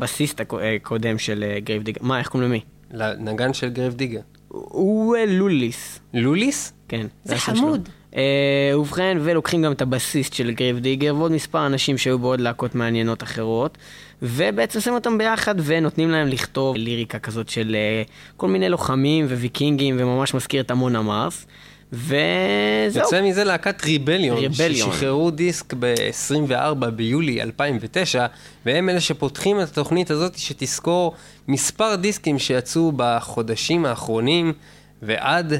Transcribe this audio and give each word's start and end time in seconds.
אה, 0.61 0.75
הקודם 0.75 1.17
של 1.17 1.43
Grave 1.63 1.78
Digger. 1.78 1.99
מה, 2.03 2.19
איך 2.19 2.27
קוראים 2.27 2.49
למי? 2.49 2.59
לנגן 2.93 3.53
של 3.53 3.69
Grave 3.69 3.93
Digger. 3.93 4.19
הוא 4.53 5.15
אה, 5.15 5.25
לוליס. 5.25 5.99
לוליס? 6.13 6.73
כן. 6.87 7.07
זה 7.23 7.37
חמוד. 7.37 7.89
אה, 8.15 8.79
ובכן, 8.79 9.17
ולוקחים 9.21 9.61
גם 9.63 9.71
את 9.71 9.81
הבסיסט 9.81 10.33
של 10.33 10.51
Grave 10.51 10.79
Digger, 10.79 11.15
ועוד 11.15 11.31
מספר 11.31 11.65
אנשים 11.65 11.97
שהיו 11.97 12.19
בעוד 12.19 12.41
להקות 12.41 12.75
מעניינות 12.75 13.23
אחרות, 13.23 13.77
ובעצם 14.21 14.79
שמים 14.79 14.95
אותם 14.95 15.17
ביחד 15.17 15.55
ונותנים 15.57 16.09
להם 16.09 16.27
לכתוב 16.27 16.75
ליריקה 16.75 17.19
כזאת 17.19 17.49
של 17.49 17.75
אה, 17.75 18.03
כל 18.37 18.47
מיני 18.47 18.69
לוחמים 18.69 19.25
וויקינגים, 19.25 19.95
וממש 19.99 20.33
מזכיר 20.33 20.61
את 20.61 20.71
Amon 20.71 20.95
Amarth. 20.95 21.45
וזהו. 21.93 23.03
יוצא 23.03 23.21
מזה 23.21 23.43
להקת 23.43 23.85
ריבליון, 23.85 24.37
ריבליון. 24.37 24.91
ששחררו 24.91 25.31
דיסק 25.31 25.73
ב-24 25.79 26.85
ביולי 26.95 27.41
2009, 27.41 28.25
והם 28.65 28.89
אלה 28.89 28.99
שפותחים 29.01 29.61
את 29.61 29.67
התוכנית 29.67 30.11
הזאת 30.11 30.37
שתזכור 30.37 31.13
מספר 31.47 31.95
דיסקים 31.95 32.39
שיצאו 32.39 32.91
בחודשים 32.95 33.85
האחרונים 33.85 34.53
ועד 35.01 35.53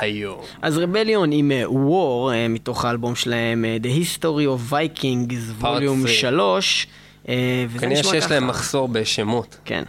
היום. 0.00 0.40
אז 0.62 0.78
רבליון 0.78 1.32
עם 1.32 1.52
אה, 1.52 1.64
War, 1.66 2.32
אה, 2.32 2.48
מתוך 2.48 2.84
האלבום 2.84 3.14
שלהם, 3.14 3.64
אה, 3.64 3.76
The 3.82 3.86
History 3.86 4.24
of 4.24 4.72
Vikings, 4.72 5.60
ווליום 5.60 6.00
3. 6.00 6.20
3. 6.20 6.86
אה, 7.28 7.64
וזה 7.68 7.78
כנראה 7.78 8.02
שיש 8.02 8.24
ככה. 8.24 8.34
להם 8.34 8.46
מחסור 8.46 8.88
בשמות. 8.88 9.56
כן. 9.64 9.82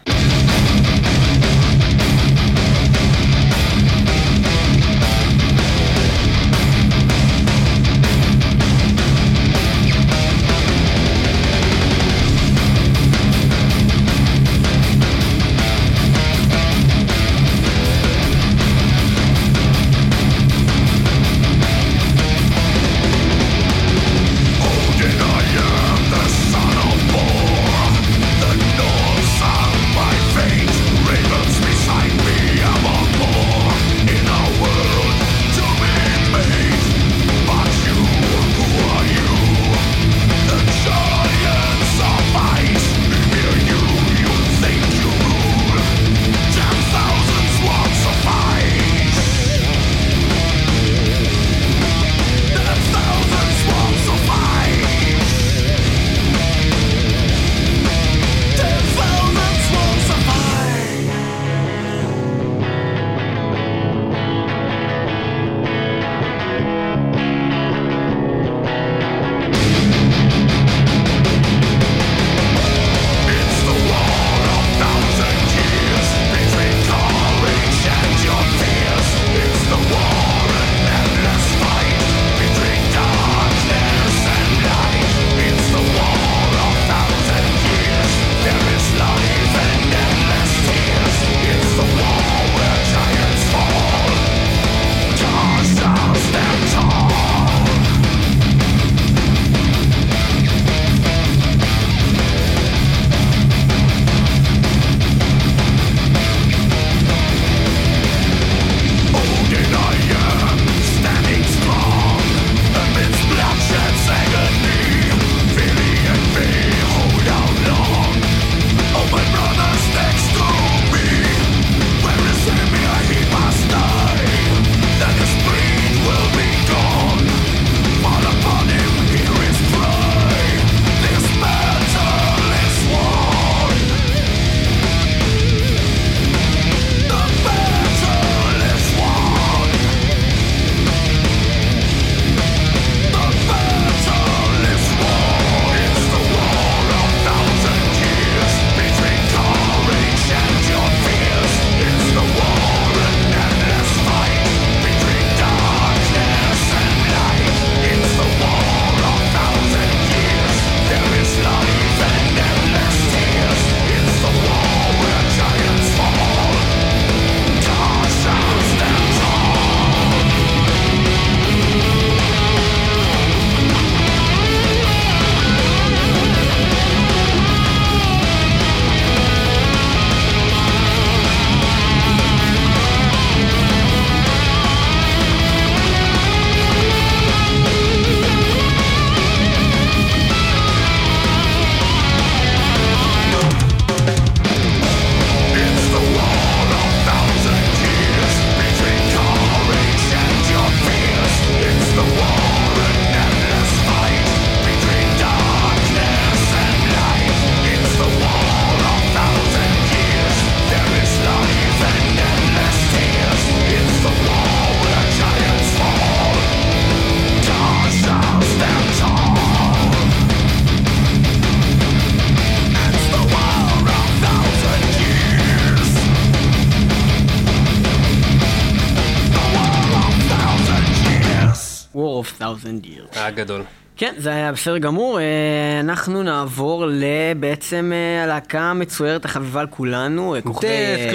כן, 234.01 234.13
זה 234.17 234.29
היה 234.29 234.51
בסדר 234.51 234.77
גמור. 234.77 235.19
אה, 235.19 235.79
אנחנו 235.79 236.23
נעבור 236.23 236.85
לבעצם 236.89 237.91
אה, 237.93 238.23
הלהקה 238.23 238.61
המצוירת 238.61 239.25
החביבה 239.25 239.61
על 239.61 239.67
כולנו, 239.67 240.35
אה, 240.35 240.39
Deth 240.39 240.43
כוכבי 240.43 240.67
אה, 240.67 241.13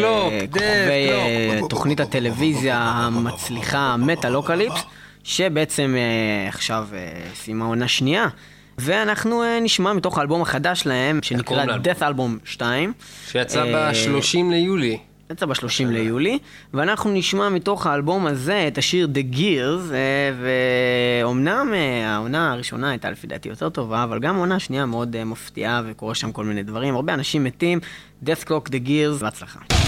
Klok. 1.61 1.69
תוכנית 1.69 2.01
הטלוויזיה 2.01 2.79
המצליחה 2.79 3.97
Metalocalypse, 3.97 4.81
שבעצם 5.25 5.95
עכשיו 6.49 6.89
סיימה 7.35 7.65
עונה 7.65 7.89
שנייה. 7.89 8.29
ואנחנו 8.79 9.43
נשמע 9.63 9.93
מתוך 9.93 10.19
האלבום 10.19 10.43
החדש 10.43 10.81
שלהם, 10.81 11.19
שנקרא? 11.23 11.65
Dethalbum 11.65 12.31
2. 12.45 12.93
שיצא 13.27 13.65
אה, 13.65 13.93
ב-30 13.93 14.39
ליולי. 14.51 14.99
יצא 15.31 15.47
ב-30 15.47 15.87
ליולי, 15.87 16.39
ואנחנו 16.75 17.11
נשמע 17.11 17.49
מתוך 17.49 17.87
האלבום 17.87 18.27
הזה 18.27 18.69
את 18.69 18.79
השיר 18.79 19.09
The 19.15 19.37
Gears, 19.37 19.93
אה, 19.93 20.31
ואומנם 21.23 21.71
אה, 21.75 22.15
העונה 22.15 22.53
הראשונה 22.53 22.91
הייתה 22.91 23.11
לפי 23.11 23.27
דעתי 23.27 23.49
יותר 23.49 23.69
טובה, 23.69 24.05
אבל 24.05 24.19
גם 24.19 24.37
העונה 24.37 24.57
השנייה 24.57 24.87
מאוד 24.87 25.17
אה, 25.17 25.25
מפתיעה 25.25 25.83
וקורה 25.87 26.15
שם 26.15 26.33
כל 26.33 26.45
מיני 26.45 26.63
דברים. 26.63 26.95
הרבה 26.95 27.15
אנשים 27.15 27.45
מתים, 27.45 27.81
Death 28.25 28.45
Clock 28.45 28.69
The 28.69 28.87
Gears, 28.87 29.21
בהצלחה. 29.21 29.86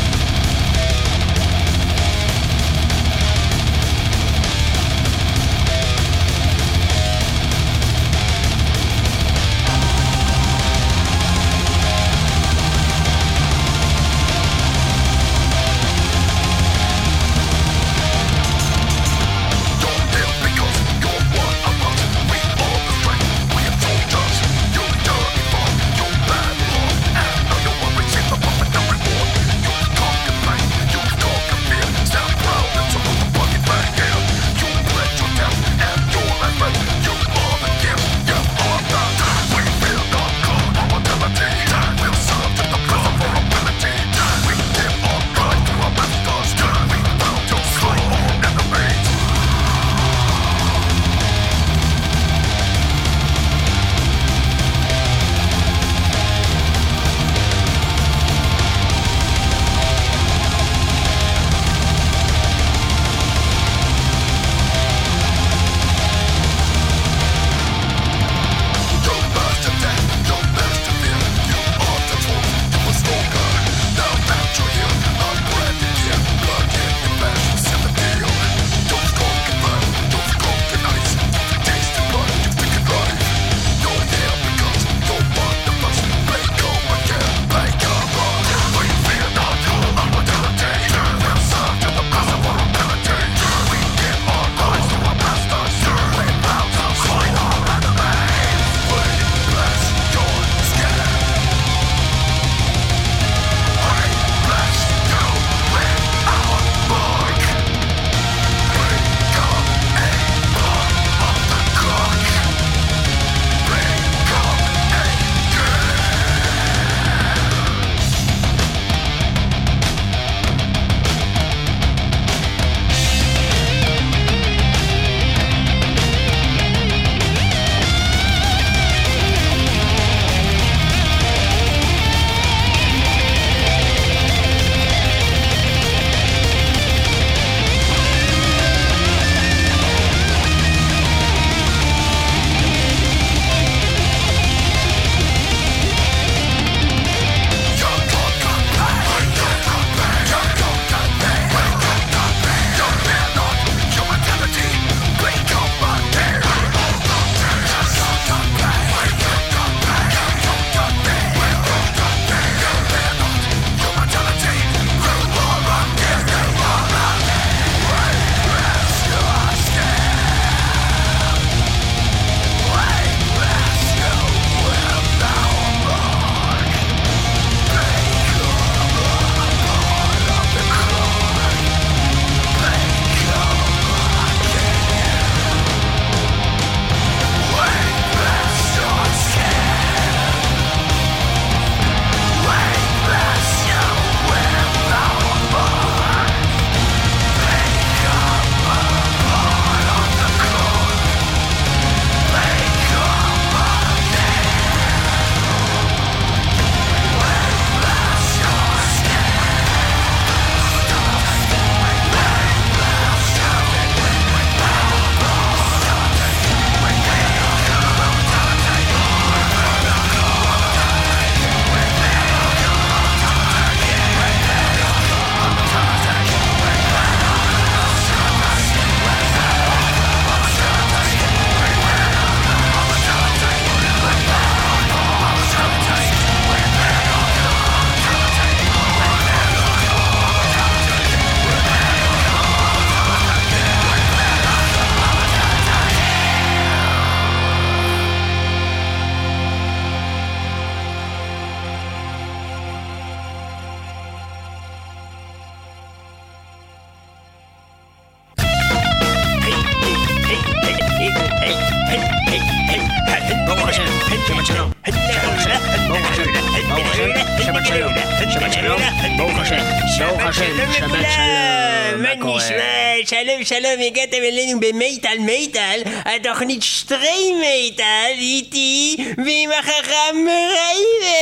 מייטל, 276.19 276.31
התוכנית 276.31 276.63
שטרי 276.63 277.33
מייטל, 277.41 278.11
איתי 278.19 278.97
ועם 279.17 279.51
החכם 279.59 280.17
רייבה! 280.27 281.19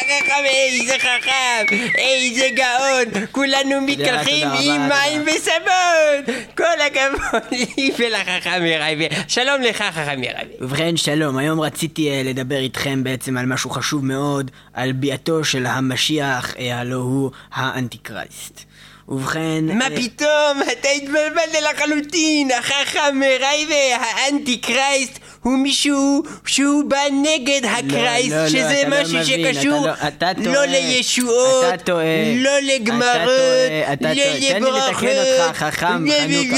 החכם, 0.00 0.44
איזה 0.44 0.94
חכם, 0.98 1.76
איזה 1.94 2.48
גאון, 2.54 3.26
כולנו 3.32 3.80
מתקלחים 3.80 4.48
עם 4.48 4.88
מים 4.88 5.22
וסבון! 5.26 6.34
כל 6.56 6.80
הכבוד 6.86 7.42
לי 7.52 7.90
ולחכם 7.98 8.62
רייבה. 8.62 9.04
שלום 9.28 9.62
לך 9.62 9.82
חכם 9.82 10.20
רייבה. 10.20 10.54
ובכן 10.60 10.96
שלום, 10.96 11.36
היום 11.36 11.60
רציתי 11.60 12.10
אה, 12.10 12.22
לדבר 12.24 12.58
איתכם 12.58 13.04
בעצם 13.04 13.36
על 13.36 13.46
משהו 13.46 13.70
חשוב 13.70 14.04
מאוד, 14.04 14.50
על 14.74 14.92
ביאתו 14.92 15.44
של 15.44 15.66
המשיח, 15.66 16.54
אה, 16.58 16.78
הלא 16.78 16.96
הוא 16.96 17.30
האנטיקרייסט. 17.52 18.75
ובכן... 19.08 19.64
מה 19.78 19.84
אה, 19.84 19.96
פתאום? 19.96 20.62
אתה 20.72 20.88
התבלבלת 20.88 21.54
לחלוטין! 21.72 22.50
החכם 22.50 23.20
רייבה, 23.40 24.04
האנטי 24.04 24.58
קרייסט, 24.58 25.18
הוא 25.46 25.58
מישהו 25.58 26.22
שהוא 26.46 26.84
בא 26.90 26.96
נגד 27.22 27.60
הקרייסט, 27.64 28.32
לא, 28.32 28.42
לא, 28.42 28.48
שזה 28.48 28.80
אתה 28.80 28.88
לא 28.88 29.02
משהו 29.02 29.18
מבין, 29.18 29.54
שקשור 29.54 29.86
אתה 29.90 30.04
לא- 30.04 30.08
אתה 30.08 30.50
לא. 30.50 30.64
לישועות, 30.64 31.64
אתה 31.74 31.84
טועה. 31.84 32.04
לא 32.36 32.50
אתה 32.58 32.66
לגמרות, 32.74 33.02
טועה, 33.12 33.92
אתה 33.92 34.08
לא 34.08 34.14
טועה. 34.14 34.40
תן 34.40 34.62
לי 34.62 34.70
לברכות. 34.70 35.02
לתקן 35.02 35.16
אותך, 35.46 35.56
חכם, 35.56 35.86
חנוכה. 35.86 36.56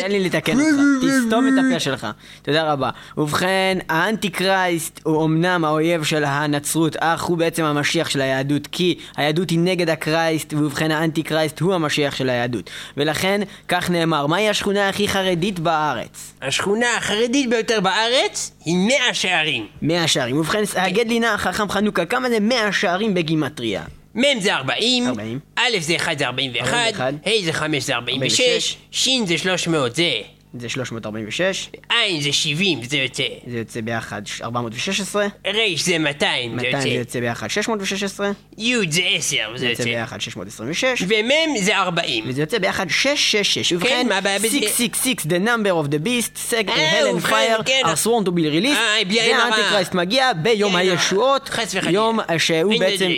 תן 0.00 0.10
לי 0.10 0.20
לתקן 0.24 0.60
אותך, 0.60 1.06
תסתום 1.08 1.48
את 1.48 1.64
הפה 1.66 1.80
שלך. 1.80 2.06
תודה 2.42 2.72
רבה. 2.72 2.90
ובכן, 3.18 3.78
האנטי 3.88 4.30
קרייסט 4.30 5.00
הוא 5.02 5.24
אמנם 5.24 5.64
האויב 5.64 6.04
של 6.04 6.24
הנצרות, 6.24 6.96
אך 7.00 7.22
הוא 7.22 7.38
בעצם 7.38 7.64
המשיח 7.64 8.10
של 8.10 8.20
היהדות, 8.20 8.66
כי 8.72 8.98
היהדות 9.16 9.50
היא 9.50 9.58
נגד 9.58 9.90
הקרייסט, 9.90 10.52
ובכן 10.52 10.90
האנטי 10.90 11.22
קרייסט 11.22 11.60
הוא 11.60 11.74
המשיח 11.74 12.16
של 12.16 12.30
היהדות. 12.30 12.70
ולכן, 12.96 13.40
כך 13.68 13.90
נאמר, 13.90 14.26
מהי 14.26 14.48
השכונה 14.48 14.88
הכי 14.88 15.08
חרדית 15.08 15.58
בארץ? 15.58 16.32
השכונה 16.42 16.86
החרדית 16.96 17.50
ביותר 17.50 17.80
בארץ 17.84 18.50
היא 18.64 18.76
מאה 18.76 19.14
שערים. 19.14 19.66
מאה 19.82 20.08
שערים. 20.08 20.36
ובכן, 20.36 20.62
הגד 20.76 21.08
לי 21.08 21.20
נא 21.20 21.36
חכם 21.36 21.68
חנוכה, 21.68 22.06
כמה 22.06 22.28
זה 22.28 22.40
מאה 22.40 22.72
שערים 22.72 23.14
בגימטריה? 23.14 23.84
מ' 24.14 24.40
זה 24.40 24.54
40, 24.54 25.06
40. 25.06 25.38
א' 25.56 25.70
זה 25.80 25.96
1 25.96 26.18
זה 26.18 26.26
41, 26.26 26.68
41, 26.68 27.14
ה' 27.26 27.44
זה 27.44 27.52
5 27.52 27.82
זה 27.82 27.94
46, 27.94 28.40
46, 28.40 28.76
ש' 28.90 29.26
זה 29.26 29.38
300 29.38 29.96
זה, 29.96 30.10
זה 30.58 30.68
346, 30.68 31.70
ע' 31.88 31.94
זה 32.20 32.32
70 32.32 32.82
זה 32.82 32.96
יוצא, 32.96 33.22
זה 33.46 33.58
יוצא 33.58 33.80
ביחד 33.80 34.22
416, 34.42 35.26
ר' 35.46 35.58
זה 35.76 35.98
200 35.98 36.50
זה 36.50 36.56
200 36.56 36.82
זה 36.82 36.88
יוצא, 36.88 36.98
יוצא 36.98 37.20
ביחד 37.20 37.50
616, 37.50 38.30
י' 38.58 38.74
זה 38.90 39.02
10 39.14 39.36
זה 39.52 39.58
זה 39.58 39.66
יוצא 39.66 39.82
יוצא, 39.82 39.84
ביחד 39.84 40.20
626, 40.20 41.02
ומ' 41.08 41.58
זה 41.60 41.78
40. 41.78 42.24
וזה 42.28 42.42
יוצא 42.42 42.58
ביחד 42.58 42.90
666. 42.90 43.72
ובכן, 43.72 44.06
מה 44.08 44.18
הבעיה 44.18 44.38
בזה? 44.38 44.48
666, 44.48 45.26
the 45.26 45.46
number 45.46 45.84
of 45.84 45.94
the 45.94 46.06
beast, 46.06 46.54
אה, 46.54 47.14
ובכן, 47.14 47.32
fire, 47.32 47.62
כן. 47.64 47.82
are 47.84 48.06
sworn 48.06 48.26
to 48.26 48.30
be 48.30 48.42
released, 48.42 48.78
אה, 48.78 48.96
עין 48.96 49.36
הרע. 49.36 49.50
והאנטיקרייסט 49.50 49.94
מגיע 49.94 50.32
ביום 50.32 50.76
עין. 50.76 50.90
הישועות, 50.90 51.48
חס 51.48 51.74
וחלילה. 51.74 51.94
יום 51.94 52.18
שהוא 52.38 52.72
אין 52.72 52.80
בעצם... 52.80 53.10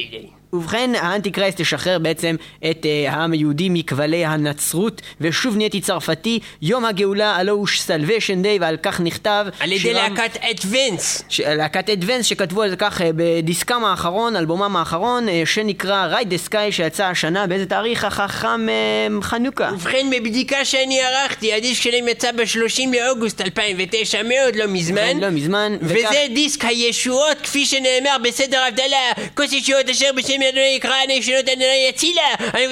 ובכן, 0.52 0.90
האנטיקרייסט 0.98 1.60
ישחרר 1.60 1.98
בעצם 1.98 2.36
את 2.70 2.82
uh, 2.82 3.10
העם 3.10 3.32
היהודי 3.32 3.68
מכבלי 3.70 4.24
הנצרות, 4.24 5.02
ושוב 5.20 5.56
נהייתי 5.56 5.80
צרפתי, 5.80 6.38
יום 6.62 6.84
הגאולה 6.84 7.36
הלא 7.36 7.52
הוא 7.52 7.66
סלוויישן 7.66 8.42
דיי, 8.42 8.58
ועל 8.58 8.76
כך 8.82 9.00
נכתב 9.00 9.46
על 9.60 9.72
ידי 9.72 9.80
שירם- 9.80 10.14
להקת 10.14 10.36
אדוונס. 10.40 11.22
ש- 11.28 11.40
להקת 11.40 11.90
אדוונס 11.90 12.26
שכתבו 12.26 12.62
על 12.62 12.74
כך 12.78 13.00
אה, 13.02 13.10
בדיסקם 13.16 13.84
האחרון, 13.84 14.36
אלבומם 14.36 14.76
האחרון, 14.76 15.28
אה, 15.28 15.42
שנקרא 15.44 16.06
רייד 16.06 16.30
דה 16.30 16.38
סקאי 16.38 16.72
שיצא 16.72 17.04
השנה, 17.06 17.46
באיזה 17.46 17.66
תאריך 17.66 18.04
החכם 18.04 18.68
אה, 18.68 18.74
חנוכה? 19.22 19.70
ובכן, 19.74 20.06
בבדיקה 20.10 20.64
שאני 20.64 21.00
ערכתי, 21.02 21.52
הדיסק 21.54 21.82
שלהם 21.82 22.08
יצא 22.08 22.32
ב-30 22.32 22.82
לאוגוסט 23.06 23.40
2009, 23.40 24.22
מאוד 24.22 24.56
לא 24.56 24.64
מזמן. 24.68 24.96
ובכן, 24.98 25.18
לא 25.20 25.30
מזמן, 25.30 25.76
וכך- 25.82 26.08
וזה 26.08 26.26
דיסק 26.34 26.64
הישועות, 26.64 27.36
כפי 27.42 27.66
שנאמר 27.66 28.16
בסדר 28.24 28.60
הבדלה, 28.68 28.96
כוס 29.34 29.52
ישועות 29.52 29.88
אשר 29.88 30.06
בשם 30.16 30.35
אדוני 30.42 30.74
יקרא, 30.76 30.94
ישועות 31.08 31.48
אדוני 31.48 31.86
יצילה, 31.88 32.34
אני 32.54 32.66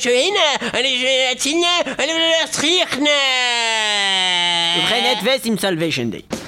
שוהנה, 0.00 0.70
אני 0.74 1.06
יצילה, 1.32 1.80
אני 1.98 2.12
להצחיחנה. 2.40 3.10
ובכן, 4.78 5.14
אדוונס 5.18 5.40
עם 5.44 5.58
סלוויישן 5.58 6.10
דיי. 6.10 6.43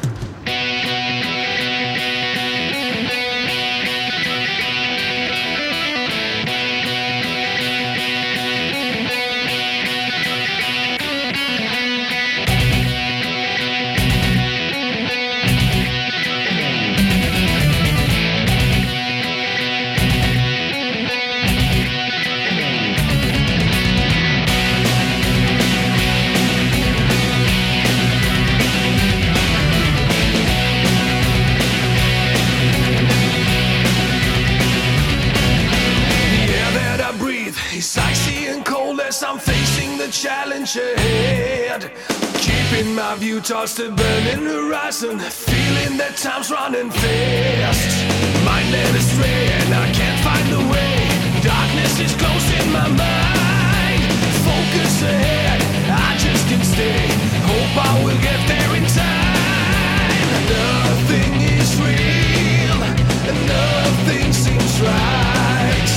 My 42.97 43.15
view 43.17 43.43
towards 43.43 43.75
the 43.75 43.91
burning 43.91 44.47
horizon, 44.47 45.19
feeling 45.21 45.99
that 46.01 46.17
time's 46.17 46.51
running 46.51 46.89
fast. 46.89 47.93
Mind 48.41 48.73
led 48.73 48.95
astray 48.97 49.53
and 49.53 49.71
I 49.77 49.87
can't 49.93 50.21
find 50.25 50.47
the 50.49 50.65
way. 50.73 50.97
Darkness 51.45 52.01
is 52.01 52.17
close 52.17 52.49
in 52.57 52.73
my 52.73 52.89
mind. 52.89 54.01
Focus 54.49 55.05
ahead, 55.05 55.61
I 55.93 56.17
just 56.17 56.49
can't 56.49 56.65
stay. 56.65 57.05
Hope 57.45 57.77
I 57.77 57.93
will 58.01 58.21
get 58.25 58.41
there 58.49 58.73
in 58.81 58.85
time. 58.89 60.25
Nothing 60.49 61.33
is 61.53 61.69
real, 61.77 62.81
and 63.29 63.39
nothing 63.45 64.33
seems 64.33 64.73
right. 64.81 65.93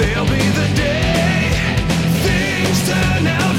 There'll 0.00 0.24
be 0.24 0.44
the 0.56 0.68
day 0.76 1.36
things 2.24 2.78
turn 2.88 3.26
out 3.26 3.55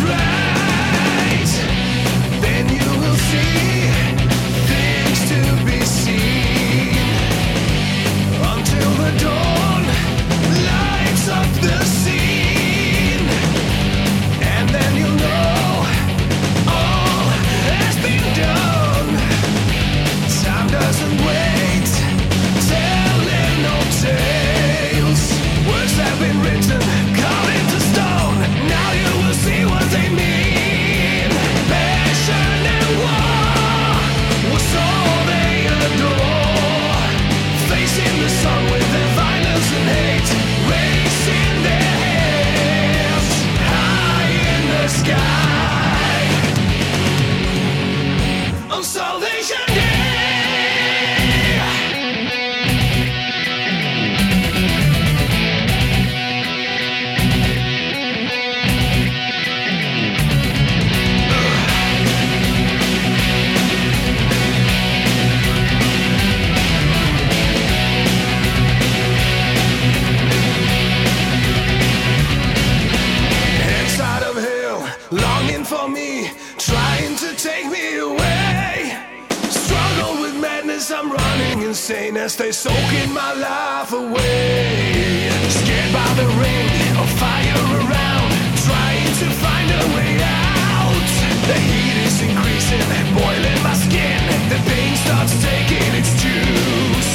as 82.27 82.35
they 82.35 82.51
soaking 82.51 83.13
my 83.13 83.31
life 83.31 83.93
away. 83.93 85.29
Scared 85.47 85.91
by 85.93 86.09
the 86.19 86.27
rain 86.43 86.91
of 87.01 87.07
fire 87.23 87.61
around, 87.79 88.29
trying 88.67 89.11
to 89.21 89.27
find 89.43 89.69
a 89.81 89.85
way 89.95 90.13
out. 90.43 91.07
The 91.49 91.57
heat 91.67 91.95
is 92.07 92.17
increasing, 92.27 92.83
boiling 93.15 93.61
my 93.63 93.75
skin. 93.85 94.19
The 94.51 94.59
pain 94.69 94.93
starts 95.03 95.33
taking 95.49 95.89
its 95.99 96.11
juice. 96.23 97.13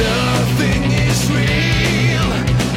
Nothing 0.00 0.82
is 1.04 1.18
real, 1.38 2.28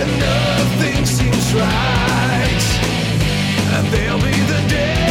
and 0.03 0.12
nothing 0.27 1.05
seems 1.05 1.48
right. 1.53 2.65
And 3.75 3.88
there'll 3.93 4.19
be 4.19 4.38
the 4.53 4.62
day 4.67 5.09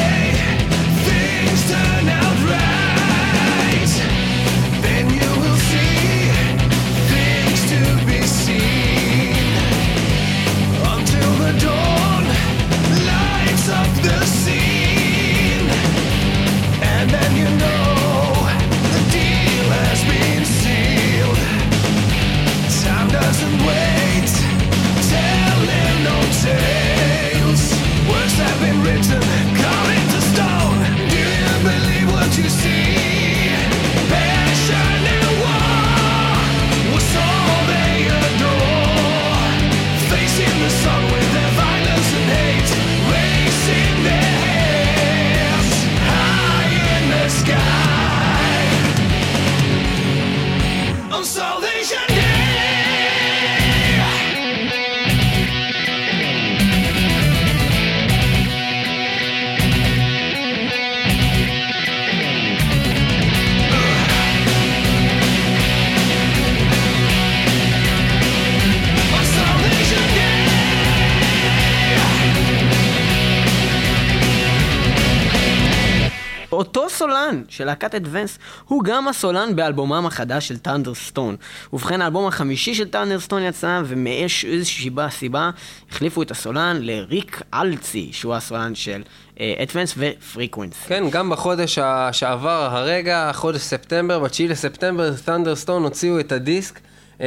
אותו 76.58 76.90
סולן 76.90 77.42
של 77.48 77.64
להקת 77.64 77.94
At 77.94 78.07
Vance 78.07 78.38
הוא 78.64 78.84
גם 78.84 79.08
הסולן 79.08 79.56
באלבומם 79.56 80.06
החדש 80.06 80.48
של 80.48 80.58
Thunderstone. 80.58 81.36
ובכן 81.72 82.02
האלבום 82.02 82.26
החמישי 82.26 82.74
של 82.74 82.88
Thunderstone 82.88 83.42
יצא 83.42 83.82
ומאיזושהי 83.84 84.90
סיבה 85.10 85.50
החליפו 85.90 86.22
את 86.22 86.30
הסולן 86.30 86.76
לריק 86.80 87.42
אלצי 87.54 88.08
שהוא 88.12 88.34
הסולן 88.34 88.74
של 88.74 89.02
At 89.38 89.54
Vance 89.54 89.94
ו 89.96 90.03
Frequency. 90.03 90.74
כן, 90.86 91.04
גם 91.10 91.30
בחודש 91.30 91.78
שעבר 92.12 92.68
הרגע, 92.72 93.30
חודש 93.34 93.60
ספטמבר, 93.60 94.18
ב-9 94.18 94.42
לספטמבר, 94.48 95.10
Thunderstone 95.24 95.82
הוציאו 95.82 96.20
את 96.20 96.32
הדיסק, 96.32 96.80
אה, 97.20 97.26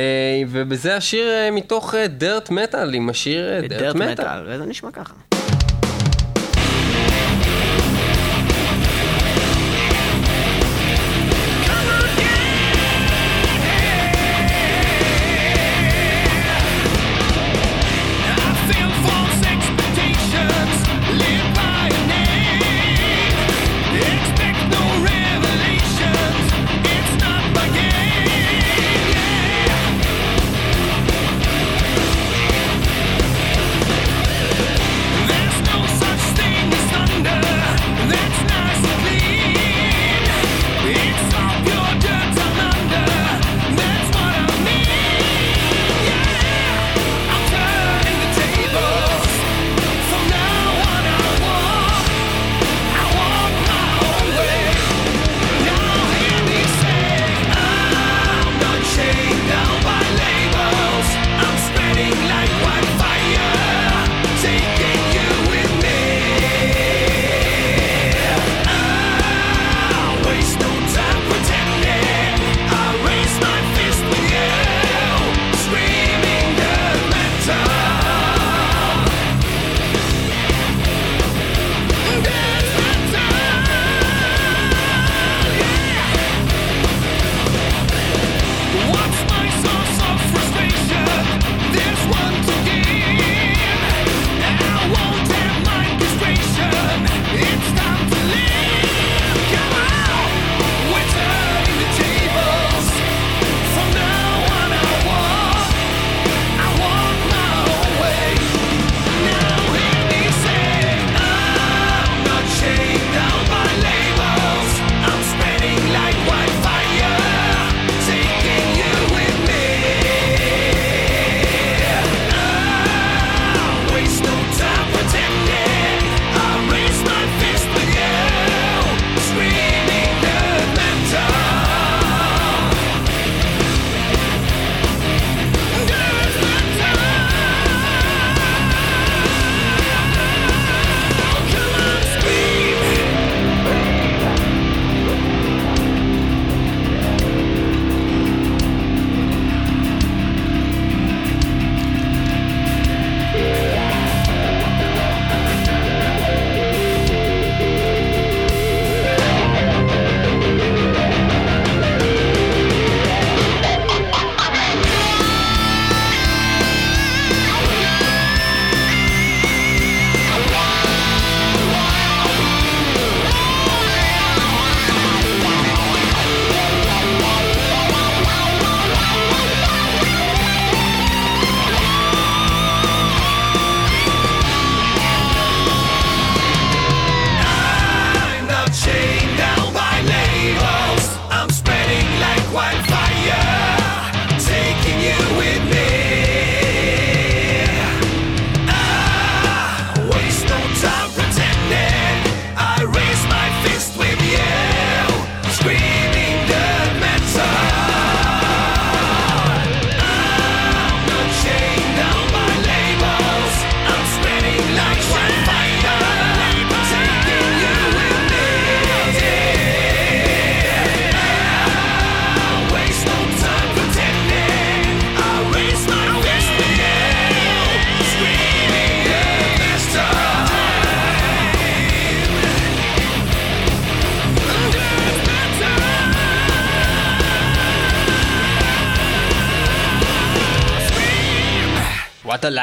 ובזה 0.49 0.95
השיר 0.95 1.29
אה, 1.29 1.51
מתוך 1.51 1.95
Dirt 1.95 2.49
Metal, 2.49 2.93
עם 2.93 3.09
השיר 3.09 3.61
Dirt 3.61 3.69
Dirt 3.69 3.95
Metal. 3.95 4.11
מטאל, 4.11 4.43
וזה 4.47 4.65
נשמע 4.65 4.91
ככה. 4.91 5.30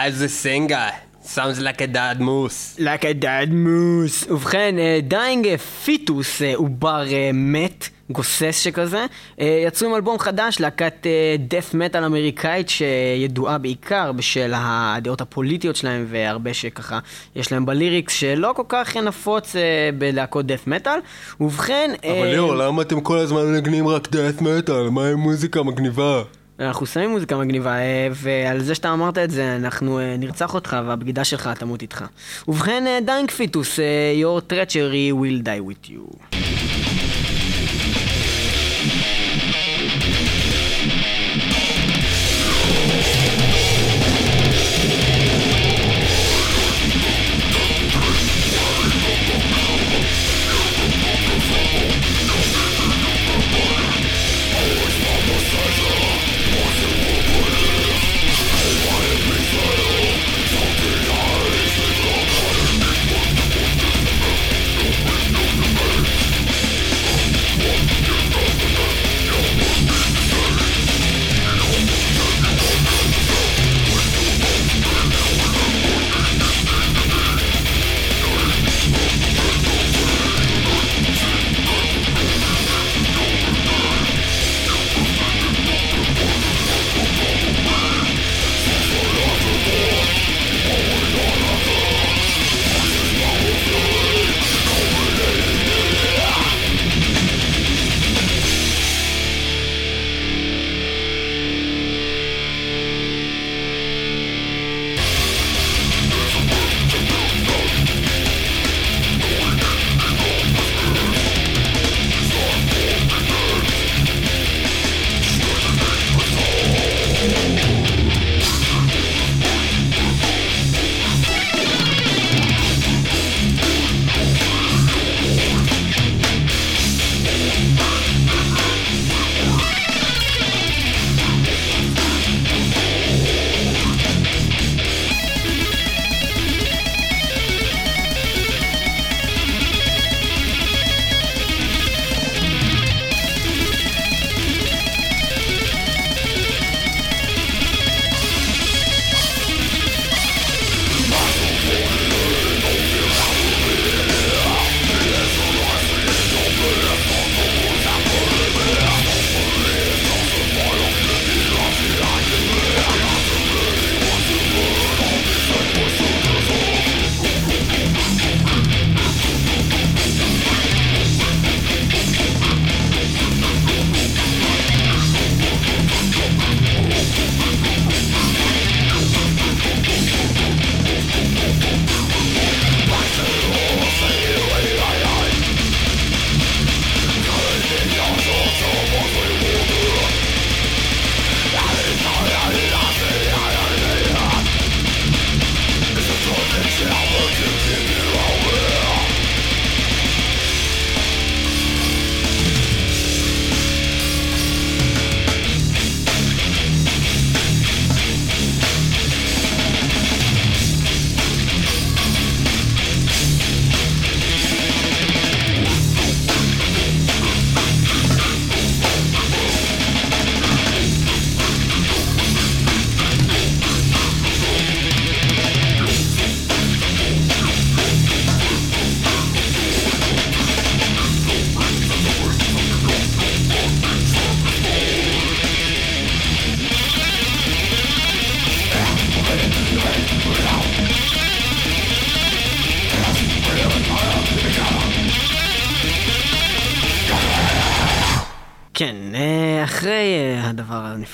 What 0.09 0.23
a 0.23 0.29
singer. 0.29 0.91
Sounds 1.21 1.61
like 1.61 1.83
a 1.83 1.87
dead 1.87 2.19
moose. 2.19 2.79
Like 2.79 3.05
a 3.05 3.13
dead 3.13 3.53
moose. 3.53 4.27
ובכן, 4.31 4.75
דיינג 5.03 5.57
פיטוס, 5.57 6.43
עובר 6.55 7.03
אה, 7.13 7.31
מת, 7.35 7.89
גוסס 8.11 8.59
שכזה, 8.59 9.07
אה, 9.41 9.63
יצאו 9.67 9.89
עם 9.89 9.95
אלבום 9.95 10.19
חדש, 10.19 10.61
להקת 10.61 11.07
death 11.49 11.75
metal 11.75 12.05
אמריקאית 12.05 12.69
שידועה 12.69 13.59
בעיקר 13.59 14.13
בשל 14.13 14.53
הדעות 14.57 15.21
הפוליטיות 15.21 15.77
שלהם 15.77 16.07
והרבה 16.09 16.55
שככה 16.55 16.99
יש 17.37 17.53
להם 17.53 17.67
ב 17.67 17.74
lyrics 17.74 18.15
שלא 18.15 18.53
כל 18.57 18.65
כך 18.69 18.97
נפוץ 18.97 19.57
אה, 19.57 19.91
בלהקות 19.99 20.47
death 20.47 20.67
metal. 20.67 20.99
ובכן... 21.41 21.91
אבל 22.05 22.27
אה, 22.27 22.33
ליאור, 22.33 22.55
למה 22.55 22.83
אתם 22.83 23.01
כל 23.01 23.19
הזמן 23.19 23.47
מנגנים 23.47 23.89
רק 23.89 24.09
death 24.11 24.41
metal? 24.41 24.89
מה 24.91 25.09
עם 25.09 25.19
מוזיקה 25.19 25.63
מגניבה? 25.63 26.23
אנחנו 26.61 26.87
שמים 26.87 27.11
מוזיקה 27.11 27.37
מגניבה, 27.37 27.79
אה, 27.79 28.09
ועל 28.13 28.61
זה 28.61 28.75
שאתה 28.75 28.93
אמרת 28.93 29.19
את 29.19 29.31
זה, 29.31 29.57
אנחנו 29.57 29.99
אה, 29.99 30.17
נרצח 30.19 30.55
אותך 30.55 30.77
והבגידה 30.87 31.25
שלך 31.25 31.51
תמות 31.59 31.83
איתך. 31.83 32.05
ובכן, 32.49 32.87
אה, 32.87 32.99
Dying 33.07 33.31
Fetus, 33.31 33.79
your 34.23 34.53
treachery 34.53 35.13
will 35.23 35.45
die 35.45 35.71
with 35.71 35.91
you. 35.91 36.39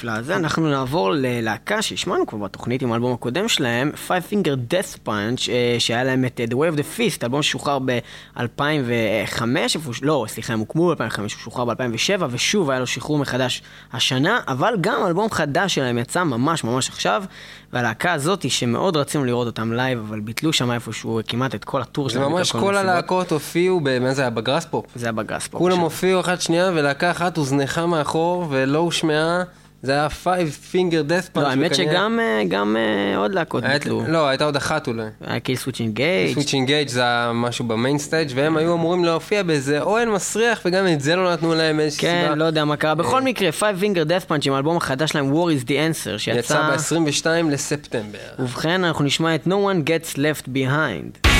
הנפלא 0.09 0.21
הזה, 0.21 0.37
אנחנו 0.37 0.71
נעבור 0.71 1.11
ללהקה 1.11 1.83
שהשמענו 1.83 2.27
כבר 2.27 2.39
בתוכנית 2.39 2.83
עם 2.83 2.93
האלבום 2.93 3.13
הקודם 3.13 3.49
שלהם, 3.49 3.91
Five 4.09 4.33
Finger 4.33 4.73
Death 4.73 5.09
Punch, 5.09 5.51
אה, 5.51 5.77
שהיה 5.79 6.05
להם 6.05 6.25
את 6.25 6.41
אה, 6.41 6.45
The 6.45 6.55
Way 6.55 6.77
of 6.77 6.79
the 6.79 6.99
Fist, 6.99 7.19
אלבום 7.23 7.43
ששוחרר 7.43 7.79
ב-2005, 7.79 9.43
לא, 10.03 10.25
סליחה, 10.29 10.53
הם 10.53 10.59
הוקמו 10.59 10.95
ב-2005, 10.95 11.21
הוא 11.21 11.29
שוחרר 11.29 11.65
ב-2007, 11.65 12.23
ושוב 12.31 12.71
היה 12.71 12.81
לו 12.81 12.87
שחרור 12.87 13.19
מחדש 13.19 13.63
השנה, 13.93 14.41
אבל 14.49 14.75
גם 14.81 15.07
אלבום 15.07 15.31
חדש 15.31 15.75
שלהם 15.75 15.99
יצא 15.99 16.25
ממש 16.25 16.65
ממש 16.65 16.89
עכשיו, 16.89 17.25
והלהקה 17.73 18.13
הזאת, 18.13 18.51
שמאוד 18.51 18.97
רצינו 18.97 19.25
לראות 19.25 19.47
אותם 19.47 19.73
live, 19.73 19.99
אבל 20.09 20.21
ביטלו 20.21 20.53
שם 20.53 20.73
איפשהו 20.73 21.21
כמעט 21.29 21.55
את 21.55 21.65
כל 21.65 21.83
ה 21.83 21.88
tour 21.88 22.09
שלהם. 22.09 22.33
ממש 22.33 22.53
כל. 22.53 22.77
הלהקות 22.77 23.33
הופיעו, 23.33 23.81
מה 24.01 24.15
זה 24.15 24.23
היה? 24.23 24.31
ב 24.31 24.37
Graspop. 24.37 24.87
זה 24.95 25.07
היה 25.07 25.13
ב 25.13 25.49
Graspop. 25.49 25.59
כולם. 25.59 25.79
הופיעו 25.79 26.21
אחת 26.21 26.41
שנייה 26.41 26.71
ולהקה 26.75 27.11
אחת 27.11 27.37
הוזנחה 27.37 27.87
מאחור 27.87 28.47
ולא 28.51 28.79
הושמעה 28.79 29.43
זה 29.85 29.93
היה 29.93 30.09
Five 30.25 30.73
Finger 30.75 31.11
Death 31.11 31.37
Punch. 31.37 31.41
לא, 31.41 31.49
האמת 31.49 31.75
שגם 31.75 32.21
אה, 32.21 32.43
גם 32.49 32.77
אה, 32.77 33.17
עוד 33.17 33.35
להקות 33.35 33.65
ביטלו. 33.65 34.03
לא, 34.09 34.29
הייתה 34.29 34.45
עוד 34.45 34.57
אחת 34.57 34.87
אולי. 34.87 35.07
היה 35.27 35.41
Killswitch 35.41 35.95
Engage. 35.95 36.33
switch 36.33 36.67
Engage 36.67 36.89
זה 36.89 37.01
היה 37.01 37.31
משהו 37.35 37.65
ב 37.65 37.72
main 37.72 37.99
stage 37.99 38.31
והם 38.35 38.57
היו 38.57 38.75
אמורים 38.75 39.05
להופיע 39.05 39.43
באיזה 39.43 39.81
אוהל 39.81 40.09
מסריח 40.09 40.61
וגם 40.65 40.87
את 40.87 41.01
זה 41.01 41.17
לא 41.17 41.33
נתנו 41.33 41.55
להם 41.55 41.81
איזושהי 41.81 42.09
סיבה. 42.09 42.29
כן, 42.29 42.39
לא 42.39 42.45
יודע 42.45 42.65
מה 42.65 42.77
קרה. 42.77 42.95
בכל 42.95 43.23
מקרה, 43.23 43.51
Five 43.61 43.83
Finger 43.83 44.09
Death 44.09 44.31
Punch 44.31 44.47
עם 44.47 44.53
האלבום 44.53 44.77
החדש 44.77 45.11
שלהם, 45.11 45.33
War 45.33 45.47
is 45.47 45.65
the 45.65 45.71
Answer, 45.71 46.11
יצא 46.11 46.19
שיצא... 46.19 46.71
ב-22 46.71 47.27
לספטמבר. 47.51 48.19
ובכן, 48.39 48.85
אנחנו 48.85 49.05
נשמע 49.05 49.35
את 49.35 49.47
No 49.47 49.51
One 49.51 49.89
Gets 49.89 50.17
Left 50.17 50.49
Behind. 50.49 51.34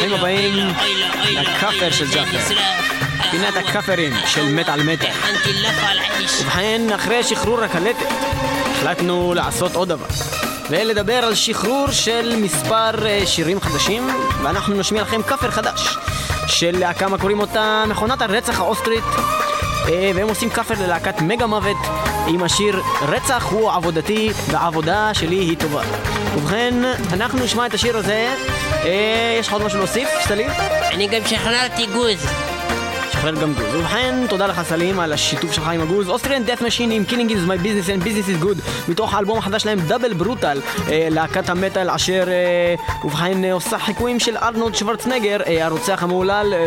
ברוכים 0.00 0.18
הבאים 0.18 0.68
לכאפר 1.30 1.90
של 1.90 2.06
ג'אפר. 2.14 2.54
פינת 3.30 3.56
הכאפרים 3.56 4.12
של 4.26 4.44
לאפה 5.62 5.86
על 5.86 5.98
האש. 5.98 6.40
ובכן, 6.40 6.80
אחרי 6.94 7.22
שחרור 7.22 7.64
הקלטת, 7.64 8.06
החלטנו 8.70 9.34
לעשות 9.34 9.74
עוד 9.74 9.88
דבר. 9.88 10.06
ולדבר 10.70 11.14
על 11.14 11.34
שחרור 11.34 11.90
של 11.90 12.36
מספר 12.42 13.06
אה, 13.06 13.22
שירים 13.26 13.60
חדשים, 13.60 14.08
ואנחנו 14.42 14.74
נשמיע 14.74 15.02
לכם 15.02 15.22
כאפר 15.22 15.50
חדש 15.50 15.96
של 16.46 16.78
להקה, 16.78 17.08
מה 17.08 17.18
קוראים 17.18 17.40
אותה? 17.40 17.84
מכונת 17.88 18.22
הרצח 18.22 18.60
האוסטרית. 18.60 19.04
אה, 19.88 20.10
והם 20.14 20.28
עושים 20.28 20.50
כאפר 20.50 20.74
ללהקת 20.80 21.20
מגה 21.20 21.46
מוות 21.46 21.76
עם 22.26 22.42
השיר 22.42 22.82
רצח 23.02 23.46
הוא 23.50 23.72
עבודתי 23.72 24.30
והעבודה 24.50 25.14
שלי 25.14 25.36
היא 25.36 25.56
טובה. 25.58 25.82
ובכן, 26.36 26.74
אנחנו 27.12 27.44
נשמע 27.44 27.66
את 27.66 27.74
השיר 27.74 27.96
הזה. 27.96 28.34
אה, 28.84 29.36
יש 29.40 29.46
לך 29.48 29.52
עוד 29.52 29.62
משהו 29.62 29.78
להוסיף, 29.78 30.08
סליב? 30.20 30.50
אני 30.92 31.06
גם 31.06 31.20
שחררתי 31.26 31.86
גוז. 31.86 32.26
שחרר 33.20 33.34
גם 33.34 33.54
גוז. 33.54 33.74
ובכן, 33.74 34.14
תודה 34.28 34.46
לך 34.46 34.62
סלים 34.62 35.00
על 35.00 35.12
השיתוף 35.12 35.52
שלך 35.52 35.68
עם 35.68 35.80
הגוז. 35.80 36.08
Austrian 36.08 36.44
Death 36.44 36.62
Machine 36.62 36.90
עם 36.90 37.04
Killing 37.08 37.30
is 37.30 37.48
my 37.48 37.64
business 37.64 37.88
and 37.88 38.04
business 38.04 38.28
is 38.28 38.44
good 38.44 38.88
מתוך 38.88 39.14
האלבום 39.14 39.38
החדש 39.38 39.62
שלהם 39.62 39.80
Double 39.80 40.12
Brutal 40.12 40.60
להקת 40.88 41.48
המטאל 41.48 41.90
אשר 41.90 42.24
אה, 42.28 42.74
ובכן 43.04 43.44
אה, 43.44 43.52
עושה 43.52 43.78
חיקויים 43.78 44.20
של 44.20 44.36
ארנולד 44.36 44.74
שוורצנגר 44.74 45.36
אה, 45.46 45.66
הרוצח 45.66 46.02
המהולל 46.02 46.54
אה, 46.54 46.66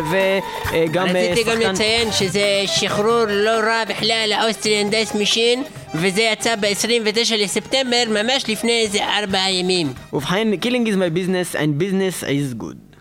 וגם 0.72 1.08
אה, 1.08 1.32
רציתי 1.32 1.50
גם 1.50 1.56
שחקן 1.56 1.74
לציין 1.74 2.12
שזה 2.12 2.62
שחרור 2.66 3.26
לא 3.30 3.52
רע 3.52 3.84
בכלל 3.90 4.30
ל 4.30 4.37
Austrian 4.37 4.90
Death 4.90 5.16
Machine 5.16 5.64
וזה 5.96 6.22
יצא 6.22 6.56
ב-29 6.56 7.36
לספטמבר 7.38 8.04
ממש 8.10 8.50
לפני 8.50 8.82
איזה 8.82 9.00
ארבעה 9.06 9.52
ימים. 9.52 9.94
ובכן 10.14 10.48
Killing 10.62 10.88
is 10.88 10.96
my 10.96 11.18
business 11.18 11.56
and 11.56 11.82
business 11.82 12.24
is 12.24 12.64
good 12.64 12.93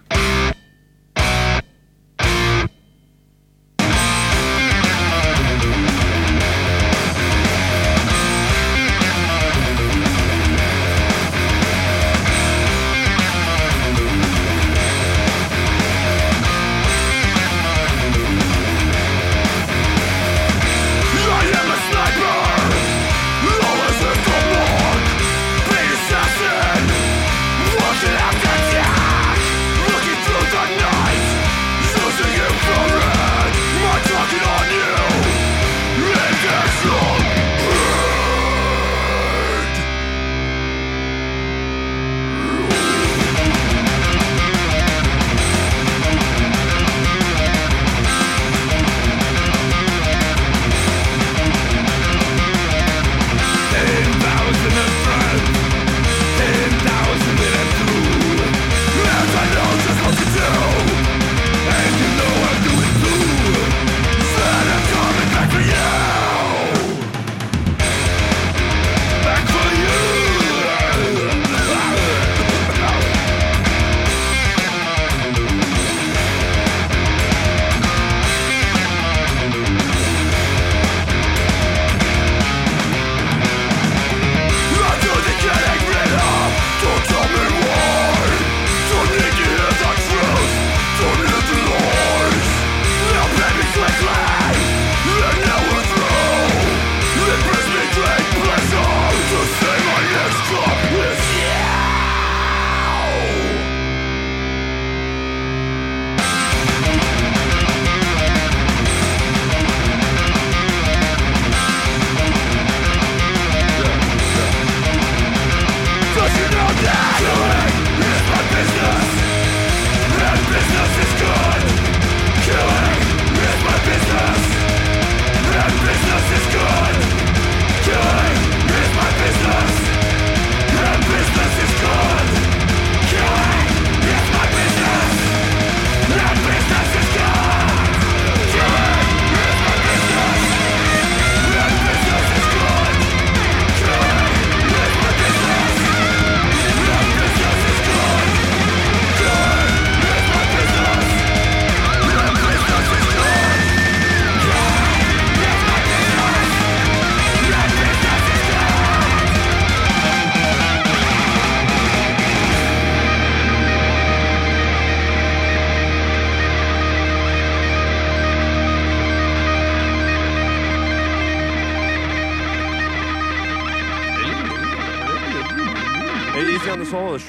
middle 177.13 177.21
of 177.21 177.29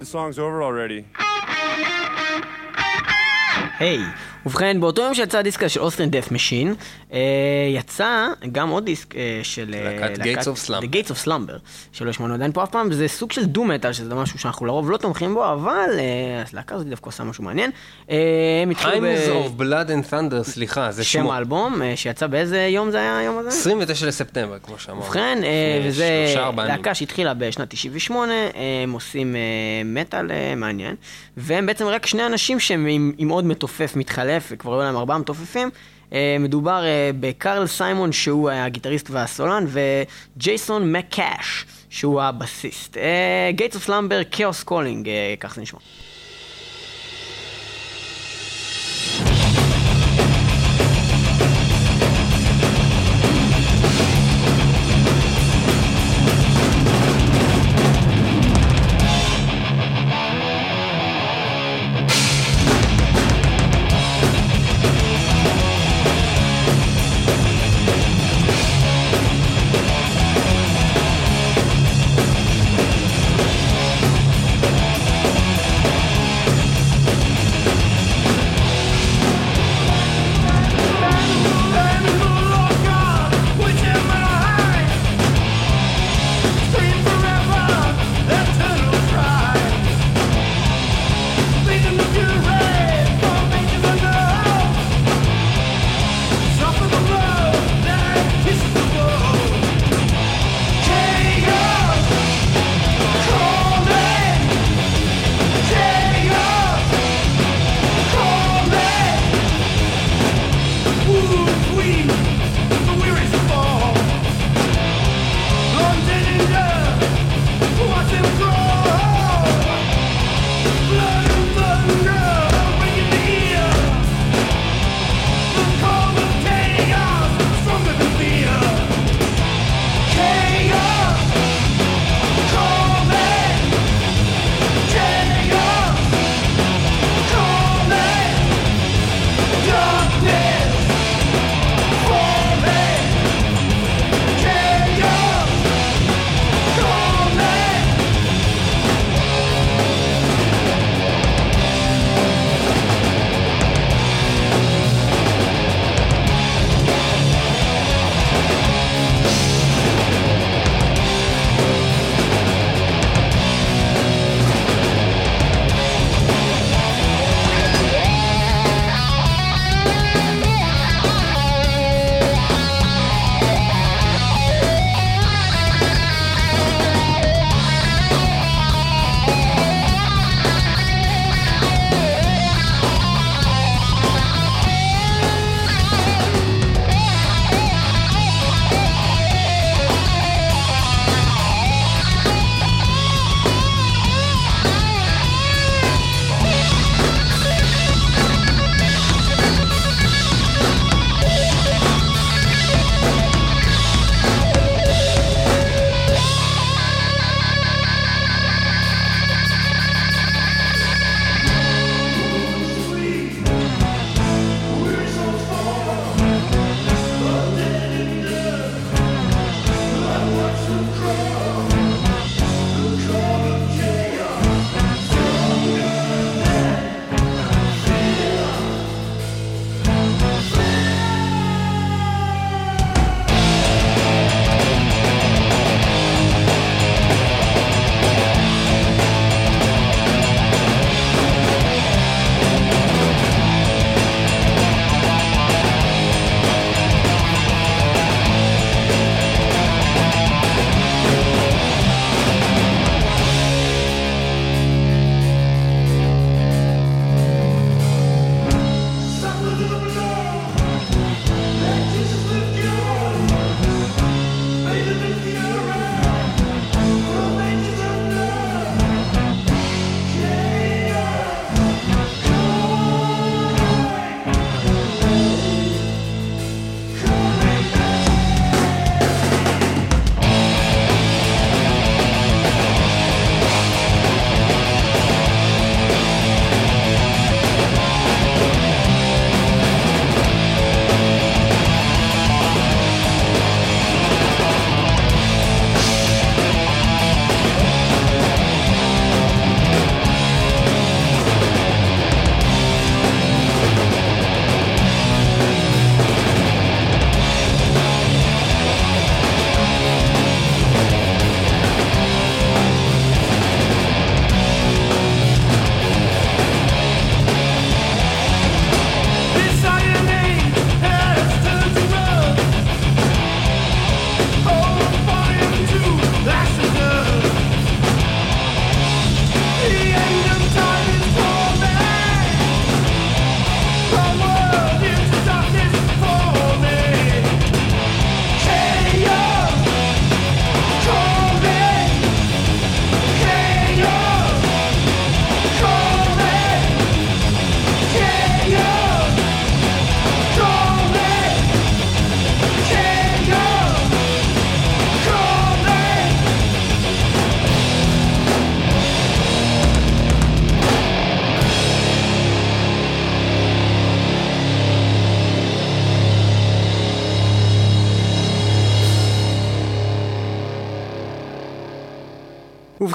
The 0.00 0.04
song's 0.04 0.36
over 0.36 0.64
already. 0.64 1.06
Hey, 3.78 4.04
ובכן, 4.46 4.80
באותו 4.80 5.02
יום 5.02 5.14
שיצא 5.14 5.38
הדיסק 5.38 5.66
של 5.66 5.80
Austrian 5.80 6.10
Death 6.10 6.32
Machine, 6.32 6.74
יצא 7.74 8.28
גם 8.52 8.68
עוד 8.68 8.84
דיסק 8.84 9.16
אה, 9.16 9.40
של... 9.42 9.74
אה, 9.74 9.84
להקת 9.84 10.18
Gates 10.18 10.44
of 10.44 10.68
Slumber. 10.68 10.82
The 10.82 10.94
Gates 10.94 11.10
of 11.10 11.26
Slumber, 11.26 11.58
שלא 11.92 12.10
השמענו 12.10 12.34
עדיין 12.34 12.52
פה 12.52 12.62
אף 12.62 12.70
פעם, 12.70 12.92
זה 12.92 13.08
סוג 13.08 13.32
של 13.32 13.44
doom 13.44 13.64
metal, 13.64 13.92
שזה 13.92 14.14
משהו 14.14 14.38
שאנחנו 14.38 14.66
לרוב 14.66 14.90
לא 14.90 14.96
תומכים 14.96 15.34
בו, 15.34 15.52
אבל 15.52 15.88
אה, 15.98 16.44
הלהקה 16.52 16.74
הזאת 16.74 16.86
דווקא 16.86 17.08
עושה 17.08 17.24
משהו 17.24 17.44
מעניין. 17.44 17.70
הם 18.08 18.70
התחילו 18.70 18.92
Hymns 18.92 19.00
ב... 19.00 19.58
of 19.58 19.60
Blood 19.60 19.88
and 19.88 20.12
Thunder, 20.12 20.42
סליחה, 20.42 20.92
זה 20.92 21.04
שם 21.04 21.20
שמו. 21.20 21.34
האלבום, 21.34 21.82
אה, 21.82 21.92
שיצא 21.96 22.26
באיזה 22.26 22.60
יום 22.60 22.90
זה 22.90 22.98
היה 22.98 23.18
היום 23.18 23.38
הזה? 23.38 23.48
29 23.48 24.06
לספטמבר, 24.06 24.58
כמו 24.58 24.78
שאמרנו. 24.78 25.04
ובכן, 25.04 25.38
וזה. 25.86 26.34
להקה 26.56 26.94
שהתחילה 26.94 27.34
בשנת 27.34 27.70
98, 27.70 28.32
אה, 28.32 28.50
הם 28.82 28.92
עושים 28.92 29.36
מטאל 29.84 30.26
מעניין, 30.56 30.94
והם 31.36 31.66
בעצם 31.66 31.86
רק 31.86 32.06
שני 32.06 32.26
אנשים 32.26 32.60
שהם 32.60 32.86
עם, 33.18 33.28
עוד 33.28 33.44
מתופף 33.44 33.96
מתחלף, 34.36 34.48
וכבר 34.52 34.72
היו 34.72 34.82
להם 34.82 34.96
ארבעה 34.96 35.18
מתופפים. 35.18 35.70
אה, 36.12 36.36
מדובר 36.40 36.84
אה, 36.84 37.10
בקרל 37.20 37.66
סיימון 37.66 38.12
שהוא 38.12 38.50
הגיטריסט 38.50 39.10
והסולן, 39.10 39.64
וג'ייסון 39.68 40.92
מקאש 40.92 41.64
שהוא 41.90 42.22
הבסיסט. 42.22 42.96
Gates 43.50 43.74
of 43.74 43.84
Slumber, 43.84 44.20
Chaos 44.30 44.62
Calling, 44.62 45.08
כך 45.40 45.54
זה 45.54 45.62
נשמע. 45.62 45.80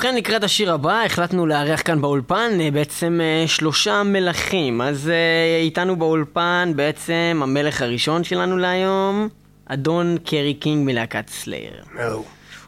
ובכן, 0.06 0.16
לקראת 0.16 0.44
השיר 0.44 0.74
הבא, 0.74 1.04
החלטנו 1.04 1.46
לארח 1.46 1.82
כאן 1.82 2.02
באולפן 2.02 2.52
אה, 2.62 2.72
בעצם 2.72 3.20
אה, 3.24 3.48
שלושה 3.48 4.04
מלכים. 4.04 4.82
אז 4.82 5.10
אה, 5.10 5.62
איתנו 5.62 5.96
באולפן 5.96 6.72
בעצם 6.76 7.40
המלך 7.44 7.82
הראשון 7.82 8.24
שלנו 8.24 8.58
להיום, 8.58 9.30
אדון 9.66 10.18
קרי 10.26 10.54
קינג 10.54 10.86
מלהקת 10.86 11.30
Slayer. 11.30 11.84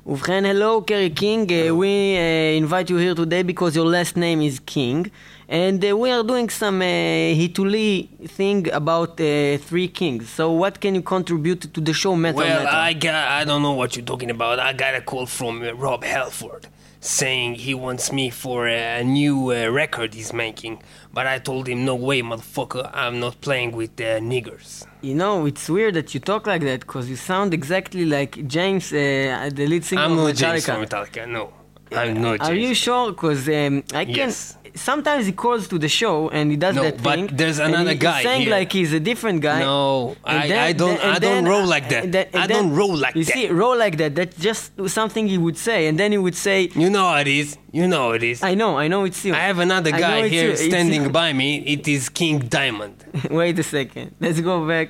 ובכן, 0.05 0.43
hello 0.45 0.83
קרי 0.87 1.09
קינג, 1.09 1.49
uh, 1.49 1.53
we 1.53 1.83
uh, 1.83 2.65
invite 2.65 2.89
you 2.89 2.97
here 2.97 3.15
today 3.15 3.43
because 3.43 3.75
your 3.75 3.85
last 3.85 4.17
name 4.17 4.41
is 4.41 4.59
King. 4.75 5.11
And 5.49 5.79
uh, 5.85 5.95
we 6.01 6.09
are 6.11 6.23
doing 6.23 6.49
some 6.49 6.81
uh, 6.81 7.39
היתולי 7.39 8.07
thing 8.37 8.59
about 8.81 9.11
uh, 9.21 9.57
three 9.67 9.89
kings. 9.99 10.23
So 10.37 10.43
what 10.51 10.81
can 10.81 10.95
you 10.95 11.03
contribute 11.15 11.61
to 11.75 11.79
the 11.87 11.93
show 12.01 12.15
Metal 12.15 12.39
Well, 12.39 12.63
Metal? 12.63 12.79
I 12.89 12.93
got, 12.93 13.27
I 13.39 13.41
don't 13.49 13.61
know 13.61 13.75
what 13.81 13.95
you're 13.95 14.09
talking 14.13 14.31
about. 14.37 14.55
I 14.59 14.73
got 14.73 14.93
a 14.95 15.01
call 15.01 15.25
from 15.37 15.53
uh, 15.61 15.71
Rob 15.85 16.03
Halford 16.03 16.63
saying 16.99 17.55
he 17.55 17.73
wants 17.73 18.11
me 18.11 18.29
for 18.29 18.67
a 18.67 19.03
new 19.03 19.51
uh, 19.51 19.69
record 19.69 20.13
he's 20.13 20.33
making. 20.33 20.81
But 21.13 21.27
I 21.27 21.39
told 21.39 21.67
him, 21.67 21.85
no 21.85 21.95
way, 21.95 22.21
motherfucker, 22.21 22.89
I'm 22.93 23.19
not 23.19 23.41
playing 23.41 23.71
with 23.71 23.99
uh, 24.01 24.19
niggers. 24.19 24.85
You 25.01 25.15
know, 25.15 25.45
it's 25.45 25.69
weird 25.69 25.93
that 25.95 26.13
you 26.13 26.19
talk 26.19 26.47
like 26.47 26.61
that 26.61 26.81
because 26.81 27.09
you 27.09 27.15
sound 27.15 27.53
exactly 27.53 28.05
like 28.05 28.47
James, 28.47 28.91
uh, 28.91 29.49
the 29.53 29.67
lead 29.67 29.83
singer 29.85 30.01
I'm 30.01 30.11
of 30.11 30.17
not 30.17 30.33
Metallica. 30.33 30.37
James 30.37 30.65
from 30.65 30.85
Metallica, 30.85 31.27
no. 31.27 31.53
I'm 31.91 32.21
not 32.21 32.41
Are 32.41 32.47
James. 32.49 32.67
you 32.67 32.75
sure? 32.75 33.11
Because 33.11 33.47
um, 33.47 33.83
I 33.93 34.05
can. 34.05 34.15
Yes. 34.15 34.57
Sometimes 34.77 35.25
he 35.25 35.31
calls 35.33 35.67
to 35.69 35.77
the 35.79 35.89
show 35.89 36.29
and 36.29 36.49
he 36.51 36.57
does 36.57 36.75
No, 36.75 36.83
that 36.83 37.01
but 37.03 37.15
thing. 37.15 37.27
there's 37.33 37.59
another 37.59 37.91
he, 37.91 37.97
guy 37.97 38.19
He's 38.21 38.23
saying 38.29 38.41
here. 38.43 38.51
like 38.51 38.71
he's 38.71 38.93
a 38.93 38.99
different 38.99 39.41
guy. 39.41 39.59
No, 39.59 40.15
I- 40.23 40.47
then- 40.47 40.59
I 40.59 40.71
don't- 40.73 40.99
and 41.03 41.11
I 41.11 41.19
don't 41.19 41.45
roll 41.45 41.65
like 41.65 41.89
that. 41.89 42.11
then- 42.11 42.27
and 42.33 42.43
I 42.43 42.47
don't 42.47 42.71
roll 42.73 42.95
like 42.95 43.15
you 43.15 43.23
that. 43.25 43.35
You 43.35 43.47
see, 43.47 43.53
roll 43.53 43.77
like 43.77 43.97
that. 43.97 44.15
That's 44.15 44.37
just 44.37 44.71
something 44.87 45.27
he 45.27 45.37
would 45.37 45.57
say, 45.57 45.87
and 45.87 45.99
then 45.99 46.11
he 46.11 46.17
would 46.17 46.35
say, 46.35 46.69
You 46.75 46.89
know 46.89 47.05
how 47.09 47.17
it 47.17 47.27
is. 47.27 47.57
You 47.71 47.87
know 47.87 48.03
how 48.07 48.11
it 48.13 48.23
is. 48.23 48.41
"I 48.41 48.53
know, 48.55 48.77
I 48.77 48.87
know 48.87 49.03
it's 49.03 49.23
you." 49.25 49.33
I 49.33 49.39
have 49.51 49.59
another 49.59 49.91
guy 49.91 50.27
here 50.29 50.51
you. 50.51 50.55
Standing 50.57 51.09
by 51.11 51.33
me. 51.33 51.49
It 51.75 51.87
is 51.87 52.09
King 52.09 52.39
Diamond. 52.39 52.95
Wait 53.29 53.59
a 53.59 53.63
second. 53.63 54.15
Let's 54.19 54.39
go 54.41 54.65
back 54.67 54.89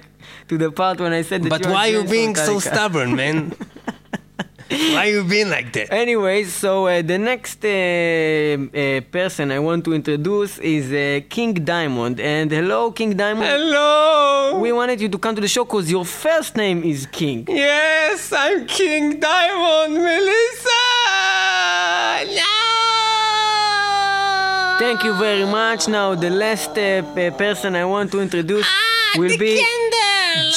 to 0.50 0.58
the 0.58 0.72
part 0.72 1.00
when 1.00 1.12
I 1.12 1.24
said 1.24 1.44
that. 1.44 1.50
But 1.50 1.66
you're 1.66 2.04
you 2.04 2.10
being 2.10 2.36
so 2.36 2.60
stubborn, 2.60 3.16
man? 3.16 3.54
why 4.70 5.06
you 5.06 5.24
being 5.24 5.50
like 5.50 5.72
that? 5.74 5.92
Anyways, 5.92 6.54
so 6.54 6.88
uh, 6.88 7.02
the 7.02 7.18
next 7.18 7.64
uh, 7.64 7.70
uh, 7.70 9.02
person 9.12 9.52
I 9.52 9.60
want 9.60 9.86
to 9.86 9.94
introduce 9.94 10.60
is 10.60 10.92
uh, 10.92 11.26
King 11.30 11.54
Diamond. 11.54 12.20
And 12.20 12.52
hello, 12.52 12.92
King 12.92 13.16
Diamond. 13.16 13.46
Hello. 13.48 14.60
We 14.60 14.72
wanted 14.72 15.00
you 15.02 15.10
to 15.10 15.18
come 15.18 15.36
to 15.36 15.42
the 15.42 15.48
show 15.48 15.64
because 15.66 15.90
your 15.92 16.06
first 16.06 16.56
name 16.56 16.84
is 16.84 17.06
King. 17.08 17.46
Yes, 17.48 18.32
I'm 18.34 18.66
King 18.66 19.20
Diamond, 19.20 19.94
Melissa. 19.94 20.84
No. 22.36 22.68
Thank 24.80 25.04
you 25.04 25.14
very 25.16 25.46
much. 25.46 25.88
Now, 25.88 26.16
the 26.16 26.30
last 26.30 26.78
uh, 26.78 27.02
person 27.38 27.76
I 27.76 27.86
want 27.86 28.12
to 28.12 28.22
introduce 28.22 28.66
ah, 28.68 29.18
will 29.18 29.38
be 29.38 29.66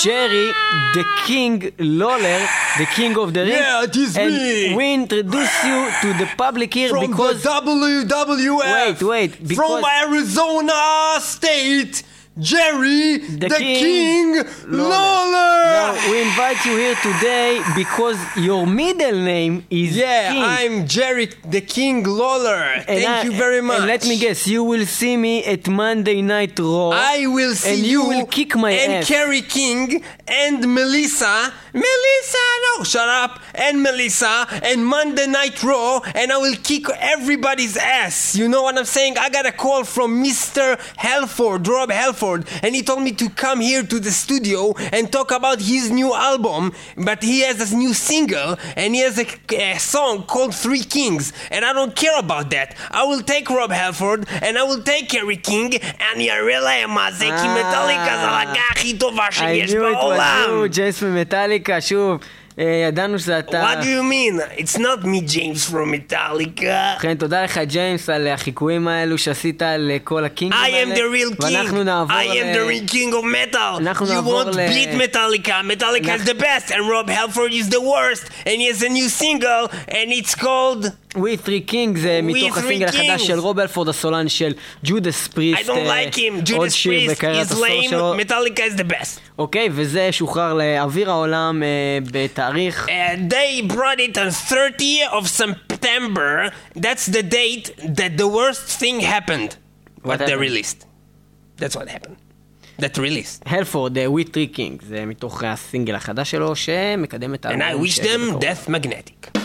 Jerry, 0.03 0.53
the 0.95 1.05
King 1.27 1.73
Lawler, 1.79 2.41
the 2.79 2.87
King 2.95 3.17
of 3.19 3.35
the 3.35 3.41
Ring. 3.41 3.51
Yeah, 3.53 3.85
it 3.85 3.97
is 3.97 4.17
and 4.17 4.35
me. 4.35 4.75
we 4.77 4.95
introduce 4.95 5.65
you 5.65 5.91
to 6.03 6.13
the 6.19 6.29
public 6.37 6.73
here 6.75 6.91
From 6.91 7.11
because. 7.11 7.43
the 7.43 7.49
WWF. 7.51 9.01
Wait, 9.01 9.03
wait, 9.03 9.49
because- 9.49 9.57
From 9.57 9.85
Arizona 9.85 11.19
State, 11.21 12.03
Jerry, 12.39 13.19
The 13.19 13.49
the, 13.49 13.55
King 13.57 14.35
King, 14.35 14.45
Lawler. 14.69 15.65
Now, 15.77 16.11
we 16.11 16.23
invite 16.23 16.65
you 16.65 16.77
here 16.77 16.95
today 17.03 17.61
because 17.77 18.17
your 18.37 18.67
middle 18.67 19.19
name 19.21 19.67
is 19.69 19.97
Yeah, 19.97 20.33
King. 20.33 20.43
I'm 20.43 20.87
Jerry, 20.87 21.27
the 21.45 21.61
King 21.61 22.05
Lawler. 22.05 22.63
And 22.63 22.87
Thank 22.87 23.09
I- 23.09 23.23
you 23.25 23.33
very 23.33 23.61
much. 23.61 23.79
And 23.79 23.87
let 23.89 24.07
me 24.07 24.17
guess, 24.19 24.47
you 24.47 24.63
will 24.63 24.87
see 24.87 25.17
me 25.17 25.45
at 25.45 25.69
Monday 25.69 26.23
Night 26.23 26.59
Raw. 26.59 26.91
I 26.91 27.27
will 27.27 27.55
see 27.55 27.71
And 27.75 27.79
you 27.81 28.05
will 28.05 28.27
kick 28.27 28.55
my 28.57 28.71
and 28.71 28.93
ass. 28.95 29.09
Carrie 29.09 29.43
King 29.43 30.03
and 30.29 30.73
Melissa. 30.73 31.53
Melissa, 31.74 32.46
no, 32.78 32.84
shut 32.84 33.08
up. 33.08 33.40
And 33.54 33.82
Melissa 33.84 34.48
and 34.64 34.86
Monday 34.86 35.28
Night 35.28 35.62
Raw, 35.64 36.00
and 36.14 36.32
I 36.32 36.38
will 36.38 36.56
kick 36.64 36.86
everybody's 37.00 37.78
ass. 37.78 38.36
You 38.36 38.48
know 38.48 38.64
what 38.64 38.78
I'm 38.78 38.86
saying? 38.86 39.18
I 39.18 39.30
got 39.30 39.46
a 39.46 39.52
call 39.52 39.84
from 39.84 40.24
Mr. 40.24 40.80
Halford, 40.98 41.68
Rob 41.68 41.92
Halford, 41.92 42.48
and 42.64 42.76
he 42.76 42.82
told 42.82 43.02
me 43.02 43.12
to 43.14 43.30
come 43.30 43.60
here 43.60 43.84
to 43.84 44.00
the 44.00 44.12
studio 44.12 44.74
and 44.94 45.12
talk 45.12 45.32
about 45.32 45.60
his 45.62 45.92
new 45.92 46.14
album. 46.14 46.72
But 46.98 47.24
he 47.24 47.42
has 47.42 47.58
this 47.58 47.74
new 47.74 47.94
single, 47.94 48.58
and 48.76 48.96
he 48.96 49.02
has 49.02 49.18
a, 49.20 49.28
a 49.56 49.78
song 49.80 50.24
called 50.24 50.54
Three 50.56 50.84
Kings, 50.84 51.34
and 51.52 51.66
I 51.66 51.74
don't 51.74 51.96
care 51.96 52.18
about 52.20 52.50
that. 52.52 52.76
I 52.92 53.04
will 53.04 53.22
take 53.22 53.50
Rob 53.50 53.72
Halford, 53.72 54.26
and 54.42 54.58
I 54.58 54.64
will 54.64 54.82
take 54.82 55.10
CarrieKing, 55.10 55.80
אני 56.14 56.32
אראה 56.32 56.60
להם 56.60 56.90
מה 56.92 57.12
זה, 57.12 57.26
כי 57.26 57.48
מטאליקה 57.48 58.06
זה 58.06 58.28
הלהקה 58.28 58.60
הכי 58.72 58.98
טובה 58.98 59.28
I 59.28 59.32
שיש 59.34 59.72
knew 59.72 59.74
it 59.74 59.78
was 59.78 59.96
בעולם. 59.96 60.64
you, 60.64 60.68
ג'ייס 60.68 61.02
ממטאליקה, 61.04 61.59
שוב. 61.81 62.19
אה, 62.59 62.65
ידענו 62.89 63.19
שאתה... 63.19 63.73
What 63.73 63.83
do 63.83 63.87
you 63.87 64.03
mean? 64.03 64.59
It's 64.61 64.79
not 64.79 65.05
me, 65.05 65.21
James 65.35 65.71
from 65.73 65.93
Metallica. 65.95 66.95
ובכן, 66.97 67.15
תודה 67.15 67.45
לך, 67.45 67.59
ג'יימס, 67.59 68.09
על 68.09 68.29
החיקויים 68.29 68.89
האלו 68.89 69.19
שעשית 69.19 69.63
לכל 69.79 70.25
הקינגים 70.25 70.59
I 70.59 70.65
האלה. 70.65 70.95
am 70.95 70.99
the 70.99 71.01
real 71.01 71.45
ואנחנו 71.45 71.81
king. 71.81 71.85
נעבור 71.85 72.17
I 72.17 72.25
am 72.25 72.57
the 72.57 72.91
real 72.91 72.93
king 72.93 73.13
of 73.15 73.25
metal. 73.55 73.79
אנחנו 73.79 74.07
You 74.07 74.11
נעבור 74.11 74.43
won't 74.43 74.47
ל- 74.57 74.69
beat 74.69 75.01
Metallica. 75.01 75.51
Metallica 75.71 76.21
is 76.23 76.29
the 76.29 76.35
best, 76.43 76.71
and 76.71 76.89
Rob 76.91 77.09
Halford 77.09 77.53
is 77.53 77.69
the 77.71 77.81
worst. 77.81 78.25
And 78.47 78.57
he 78.61 78.69
has 78.73 78.83
a 78.83 78.89
new 78.89 79.09
single, 79.09 79.69
and 79.89 80.11
it's 80.13 80.35
called 80.35 80.93
We 81.15 81.47
Three 81.47 81.71
Kings 81.71 81.99
זה 82.01 82.21
מתוך 82.23 82.59
הסינגל 82.59 82.87
החדש. 82.87 83.27
של 83.27 83.39
רוב 83.39 83.59
אלפורד 83.59 83.89
הסולן 83.89 84.29
של 84.29 84.53
ג'ודס 84.85 85.27
I 85.27 85.33
פריסט. 85.33 85.69
don't 85.69 85.71
like 85.71 86.15
him. 86.17 86.53
עוד 86.55 86.67
Judas 86.67 86.71
שיר 86.71 86.93
Priest 86.93 87.11
בקריירת 87.11 87.49
is 87.49 87.53
הסול 87.53 87.69
lame. 87.69 87.91
שלו. 87.91 88.15
Metallica 88.17 88.59
is 88.77 88.81
the 88.81 88.93
best. 88.93 89.21
אוקיי, 89.39 89.69
וזה 89.73 90.13
שוחרר 90.13 90.55
לאוויר 90.55 91.11
העולם 91.11 91.63
אה, 91.63 91.69
בתאריך... 92.13 92.87
Uh, 92.89 92.91
they 93.33 93.73
brought 93.73 94.01
it 94.15 94.19
on 94.19 94.31
30 94.31 95.01
of 95.13 95.27
September. 95.29 96.51
That's 96.77 97.07
the 97.07 97.23
date 97.23 97.71
that 97.97 98.17
the 98.21 98.29
worst 98.29 98.81
thing 98.81 99.01
happened. 99.01 99.57
What, 100.05 100.19
they 100.19 100.37
released. 100.37 100.87
That's 101.59 101.77
what 101.77 101.89
happened. 101.89 102.17
That 102.81 102.99
released. 102.99 103.43
הלפורד, 103.47 103.99
We 103.99 104.25
Three 104.25 104.57
Kings, 104.57 104.85
זה 104.89 105.07
מתוך 105.07 105.45
הסינגל 105.45 105.95
החדש 105.95 106.31
שלו 106.31 106.57
שמקדם 106.57 107.35
את 107.35 107.47
And 107.47 107.49
I 107.49 107.75
wish 107.85 107.99
them 107.99 108.39
death 108.41 108.69
magnetic. 108.69 109.40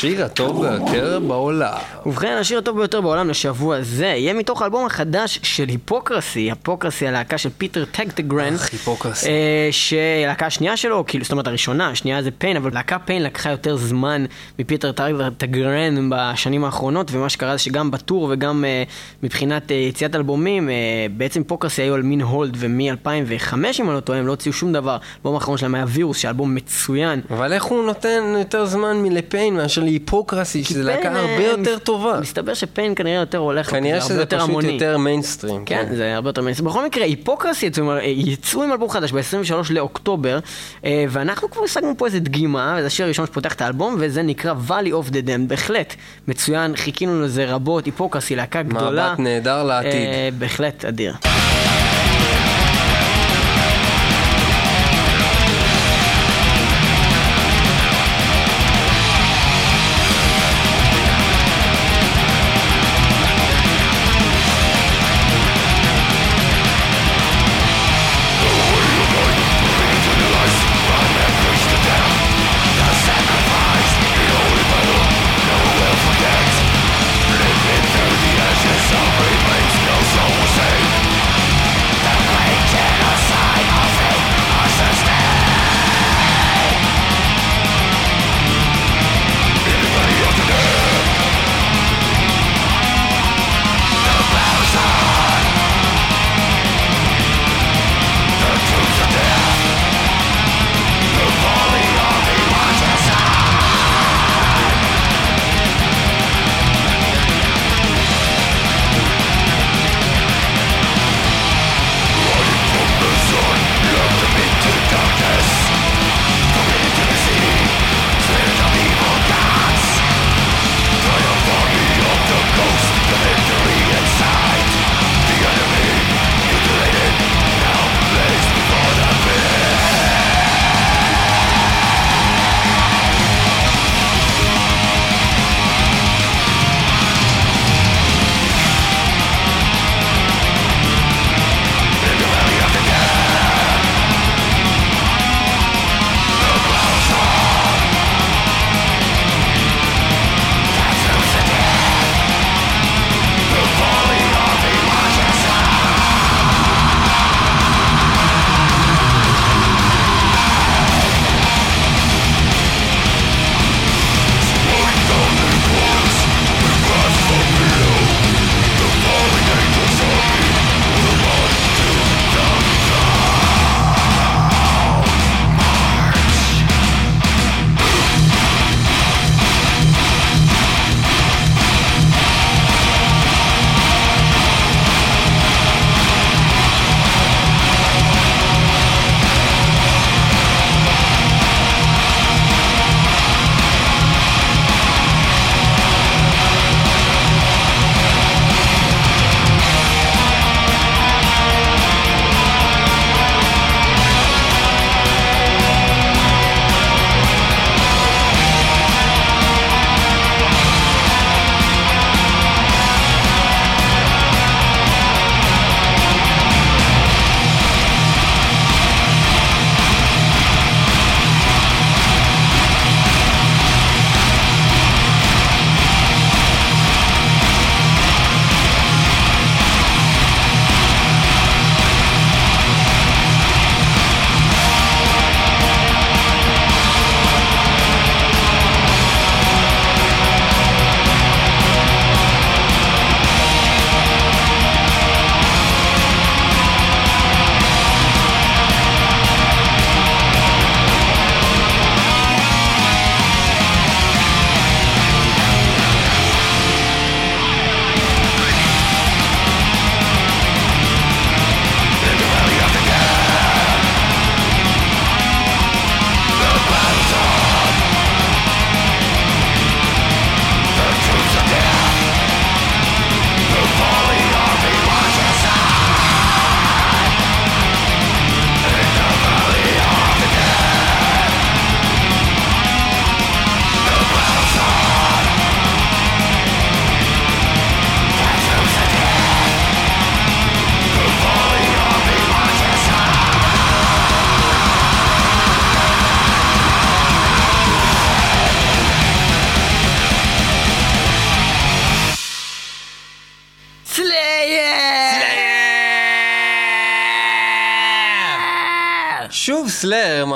השיר 0.00 0.24
הטוב 0.24 0.66
ביותר 0.66 1.20
בעולם. 1.28 1.78
ובכן, 2.06 2.36
השיר 2.40 2.58
הטוב 2.58 2.78
ביותר 2.78 3.00
בעולם 3.00 3.28
לשבוע 3.28 3.82
זה 3.82 4.06
יהיה 4.06 4.34
מתוך 4.34 4.62
האלבום 4.62 4.86
החדש 4.86 5.40
של 5.42 5.68
Hypocrisy, 5.68 6.40
Hypocrisy 6.40 7.06
הלהקה 7.06 7.38
של 7.38 7.48
פיטר 7.58 7.84
טקטגרן. 7.84 8.54
אך, 8.54 8.72
Hypocrisy. 8.72 9.28
אה, 9.28 9.68
שהלהקה 9.70 10.46
השנייה 10.46 10.76
שלו, 10.76 11.04
כאילו, 11.06 11.24
זאת 11.24 11.32
אומרת 11.32 11.46
הראשונה, 11.46 11.90
השנייה 11.90 12.22
זה 12.22 12.30
Pain, 12.30 12.56
אבל 12.56 12.70
להקה 12.74 12.98
Pain 12.98 13.22
לקחה 13.22 13.50
יותר 13.50 13.76
זמן 13.76 14.24
מפיטר 14.58 14.92
טקטגרן 14.92 16.10
בשנים 16.10 16.64
האחרונות, 16.64 17.10
ומה 17.12 17.28
שקרה 17.28 17.52
זה 17.52 17.58
שגם 17.58 17.90
בטור 17.90 18.28
וגם 18.32 18.64
אה, 18.64 18.82
מבחינת 19.22 19.72
אה, 19.72 19.76
יציאת 19.76 20.14
אלבומים, 20.14 20.70
אה, 20.70 20.74
בעצם 21.16 21.40
Hypocrisy 21.40 21.82
היו 21.82 21.94
על 21.94 22.02
מין 22.02 22.20
hold, 22.20 22.56
ומ-2005 22.58 23.54
אם 23.80 23.86
אני 23.86 23.94
לא 23.94 24.00
טועה, 24.00 24.18
הם 24.18 24.26
לא 24.26 24.32
הוציאו 24.32 24.52
שום 24.52 24.72
דבר. 24.72 24.96
האלבום 25.14 25.34
האחרון 25.34 25.58
שלהם 25.58 25.74
היה 25.74 25.84
וירוס, 25.88 26.18
שאלבום 26.18 26.54
מצוין. 26.54 27.20
אבל 27.30 27.52
איך 27.52 27.64
הוא 27.64 27.84
נותן 27.84 28.34
יותר 28.38 28.64
זמן 28.66 28.96
מל 29.02 29.19
Pain 29.19 29.54
מאשר 29.56 29.89
ל 29.90 29.97
Hypocrisy, 29.97 30.64
שזה 30.64 30.82
להקה 30.82 31.02
Pain, 31.02 31.16
הרבה 31.16 31.44
אה, 31.44 31.50
יותר 31.50 31.78
טובה. 31.78 32.20
מסתבר 32.20 32.54
ש 32.54 32.67
Pain 32.67 32.94
כנראה 32.94 33.20
יותר 33.20 33.38
הולך, 33.38 33.70
כנראה 33.70 34.00
שזה 34.00 34.26
פשוט. 34.26 34.64
יותר 34.64 34.98
מיינסטרים. 34.98 35.64
כן, 35.64 35.86
זה 35.96 36.14
הרבה 36.14 36.28
יותר 36.28 36.42
מיינסטרים. 36.42 36.70
בכל 36.70 36.84
מקרה, 36.84 37.04
Hypocrisy 37.04 37.66
יצאו, 37.66 37.84
יצאו 38.02 38.62
עם 38.62 38.72
אלבום 38.72 38.90
חדש 38.90 39.12
ב-23 39.12 39.54
לאוקטובר, 39.70 40.38
אה, 40.84 41.04
ואנחנו 41.08 41.50
כבר 41.50 41.64
השגנו 41.64 41.94
פה 41.96 42.06
איזה 42.06 42.20
דגימה, 42.20 42.74
וזה 42.78 42.86
השיר 42.86 43.04
הראשון 43.06 43.26
שפותח 43.26 43.54
את 43.54 43.62
האלבום, 43.62 43.96
וזה 43.98 44.22
נקרא 44.22 44.54
Valley 44.68 44.90
of 44.90 45.10
the 45.10 45.26
Dam, 45.26 45.48
בהחלט. 45.48 45.94
מצוין, 46.28 46.76
חיכינו 46.76 47.22
לזה 47.22 47.44
רבות, 47.54 47.86
היפוקרסי, 47.86 48.36
להקה 48.36 48.62
גדולה. 48.62 49.08
מבט 49.08 49.18
נהדר 49.18 49.62
לעתיד. 49.62 49.92
אה, 49.92 50.28
בהחלט 50.38 50.84
אדיר. 50.84 51.29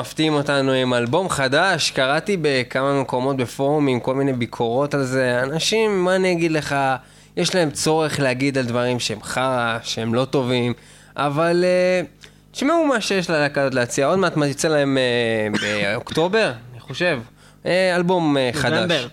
מפתיעים 0.05 0.35
אותנו 0.35 0.73
עם 0.73 0.95
אלבום 0.95 1.29
חדש, 1.29 1.91
קראתי 1.91 2.37
בכמה 2.43 3.01
מקומות 3.01 3.37
בפורומים 3.37 4.01
כל 4.01 4.15
מיני 4.15 4.33
ביקורות 4.33 4.95
על 4.95 5.05
זה. 5.05 5.43
אנשים, 5.43 6.05
מה 6.05 6.17
אני 6.17 6.33
אגיד 6.33 6.53
לך, 6.53 6.77
יש 7.37 7.55
להם 7.55 7.71
צורך 7.71 8.21
להגיד 8.21 8.59
על 8.59 8.65
דברים 8.65 9.01
שהם 9.01 9.23
חרא, 9.23 9.79
שהם 9.83 10.15
לא 10.15 10.25
טובים, 10.25 10.73
אבל 11.17 11.65
אה, 11.65 12.01
תשמעו 12.53 12.87
מה 12.87 13.01
שיש 13.01 13.31
ללהקה 13.31 13.61
הזאת 13.63 13.75
להציע. 13.75 14.07
עוד 14.07 14.19
מעט 14.19 14.37
מה 14.37 14.47
יצא 14.47 14.69
להם 14.69 14.99
אה, 14.99 15.49
באוקטובר, 15.95 16.53
אני 16.73 16.81
חושב. 16.81 17.21
אה, 17.67 17.97
אלבום 17.97 18.37
אה, 18.37 18.51
חדש. 18.53 19.07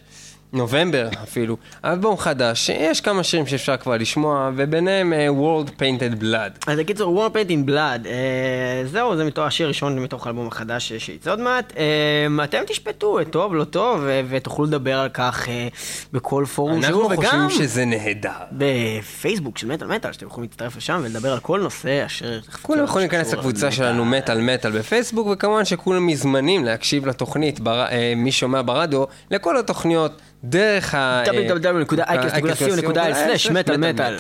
נובמבר 0.54 1.10
אפילו. 1.24 1.58
אלבום 1.86 2.18
חדש, 2.18 2.70
יש 2.70 3.02
כמה 3.02 3.24
שירים 3.24 3.48
שאפשר 3.48 3.78
כבר 3.78 3.98
לשמוע, 3.98 4.52
וביניהם 4.56 5.14
אה, 5.14 5.28
World 5.28 5.70
Painted 5.70 6.22
Blood. 6.22 6.72
אז 6.72 6.80
בקיצור, 6.80 7.28
War 7.28 7.36
Paint 7.36 7.50
in 7.50 7.70
Blood, 7.70 8.08
אה, 8.08 8.84
זהו, 8.86 9.16
זה 9.16 9.24
מתוך 9.24 9.46
השיר 9.46 9.66
הראשון 9.66 10.00
מתוך 10.00 10.28
האלבום 10.28 10.48
החדש 10.48 10.94
שיצא 10.94 11.32
עוד 11.32 11.40
מעט. 11.40 11.74
אה, 11.78 12.44
אתם 12.44 12.62
תשפטו, 12.68 13.24
טוב, 13.24 13.56
לא 13.56 13.64
טוב, 13.64 14.02
ותוכלו 14.30 14.66
לדבר 14.66 15.00
על 15.00 15.10
כך 15.10 15.50
אה, 15.50 15.68
בכל 16.14 16.46
פורום 16.56 16.82
שהוא, 16.82 17.04
אנחנו 17.04 17.20
וגם 17.20 17.48
חושבים 17.48 17.50
שזה 17.50 17.86
נהדר. 17.86 18.30
בפייסבוק 18.52 19.58
של 19.58 19.68
מטאל 19.68 19.88
מטאל, 19.88 20.12
שאתם 20.14 20.26
יכולים 20.26 20.50
להצטרף 20.50 20.78
לשם 20.78 21.02
ולדבר 21.04 21.34
על 21.34 21.40
כל 21.40 21.60
נושא 21.60 22.06
אשר... 22.06 22.40
כולם 22.62 22.84
יכולים 22.84 23.10
להיכנס 23.10 23.34
לקבוצה 23.34 23.72
שלנו 23.72 24.06
מטאל 24.06 24.42
מטאל 24.42 24.80
בפייסבוק, 24.80 25.28
וכמובן 25.32 25.66
שכולם 25.66 26.08
מזמנים 26.08 26.66
להקשיב 26.66 27.08
לתוכנית, 27.08 27.60
בר... 27.60 27.86
אה, 27.86 28.14
מי 28.16 28.32
שומע 28.32 28.62
ברדיו, 28.66 29.04
לכל 29.32 29.58
התוכניות 29.58 30.22
דרך 30.44 30.96
ה... 30.96 31.24
www.icast.co.il/מטאל 31.26 33.78
מטאל. 33.78 34.18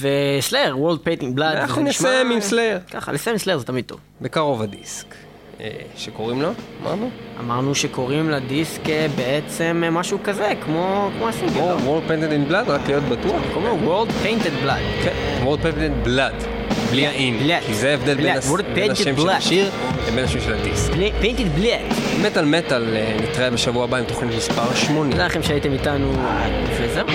וסלאר, 0.00 0.74
World 0.76 0.98
Painting 1.06 1.36
Blood. 1.38 1.42
אנחנו 1.42 1.82
נסיים 1.82 2.30
עם 2.30 2.40
סלאר. 2.40 2.78
ככה, 2.90 3.12
לסיים 3.12 3.34
עם 3.34 3.38
סלאר 3.38 3.58
זה 3.58 3.64
תמיד 3.64 3.84
טוב. 3.84 4.00
בקרוב 4.20 4.62
הדיסק. 4.62 5.06
אה, 5.60 5.68
שקוראים 5.96 6.42
לו? 6.42 6.50
אמרנו? 6.82 7.10
אמרנו 7.40 7.74
שקוראים 7.74 8.30
לדיסק 8.30 8.88
אה, 8.88 9.06
בעצם 9.16 9.82
אה, 9.84 9.90
משהו 9.90 10.18
כזה, 10.24 10.52
כמו 10.64 11.10
כמו 11.18 11.28
הסינגל. 11.28 11.60
לא? 11.60 11.76
World 11.76 12.10
Painted 12.10 12.32
in 12.32 12.50
Blood, 12.50 12.70
רק 12.70 12.80
להיות 12.86 13.04
בטוח. 13.04 13.42
לו 13.54 13.78
World 13.84 14.10
Painted 14.26 14.64
Blood. 14.64 15.04
כן, 15.04 15.44
World 15.44 15.62
Painted 15.62 16.06
Blood. 16.06 16.44
בלי 16.90 17.06
האין. 17.06 17.38
כי 17.66 17.74
זה 17.74 17.90
ההבדל 17.90 18.14
בין 18.74 18.90
השם 18.90 19.16
של. 19.16 19.28
השיר 19.28 19.70
לבין 20.08 20.24
השם 20.24 20.40
של 20.40 20.54
הדיסק. 20.54 20.92
Painted 20.92 21.60
Blood. 21.60 21.94
מטאל 22.26 22.44
מטאל, 22.44 22.96
אה, 22.96 23.16
נתראה 23.22 23.50
בשבוע 23.50 23.84
הבא 23.84 23.96
עם 23.96 24.04
תוכנית 24.04 24.34
מספר 24.36 24.74
80. 24.74 25.10
תודה 25.10 25.26
לכם 25.26 25.42
שהייתם 25.42 25.72
איתנו, 25.72 26.12
וזהו. 26.80 27.06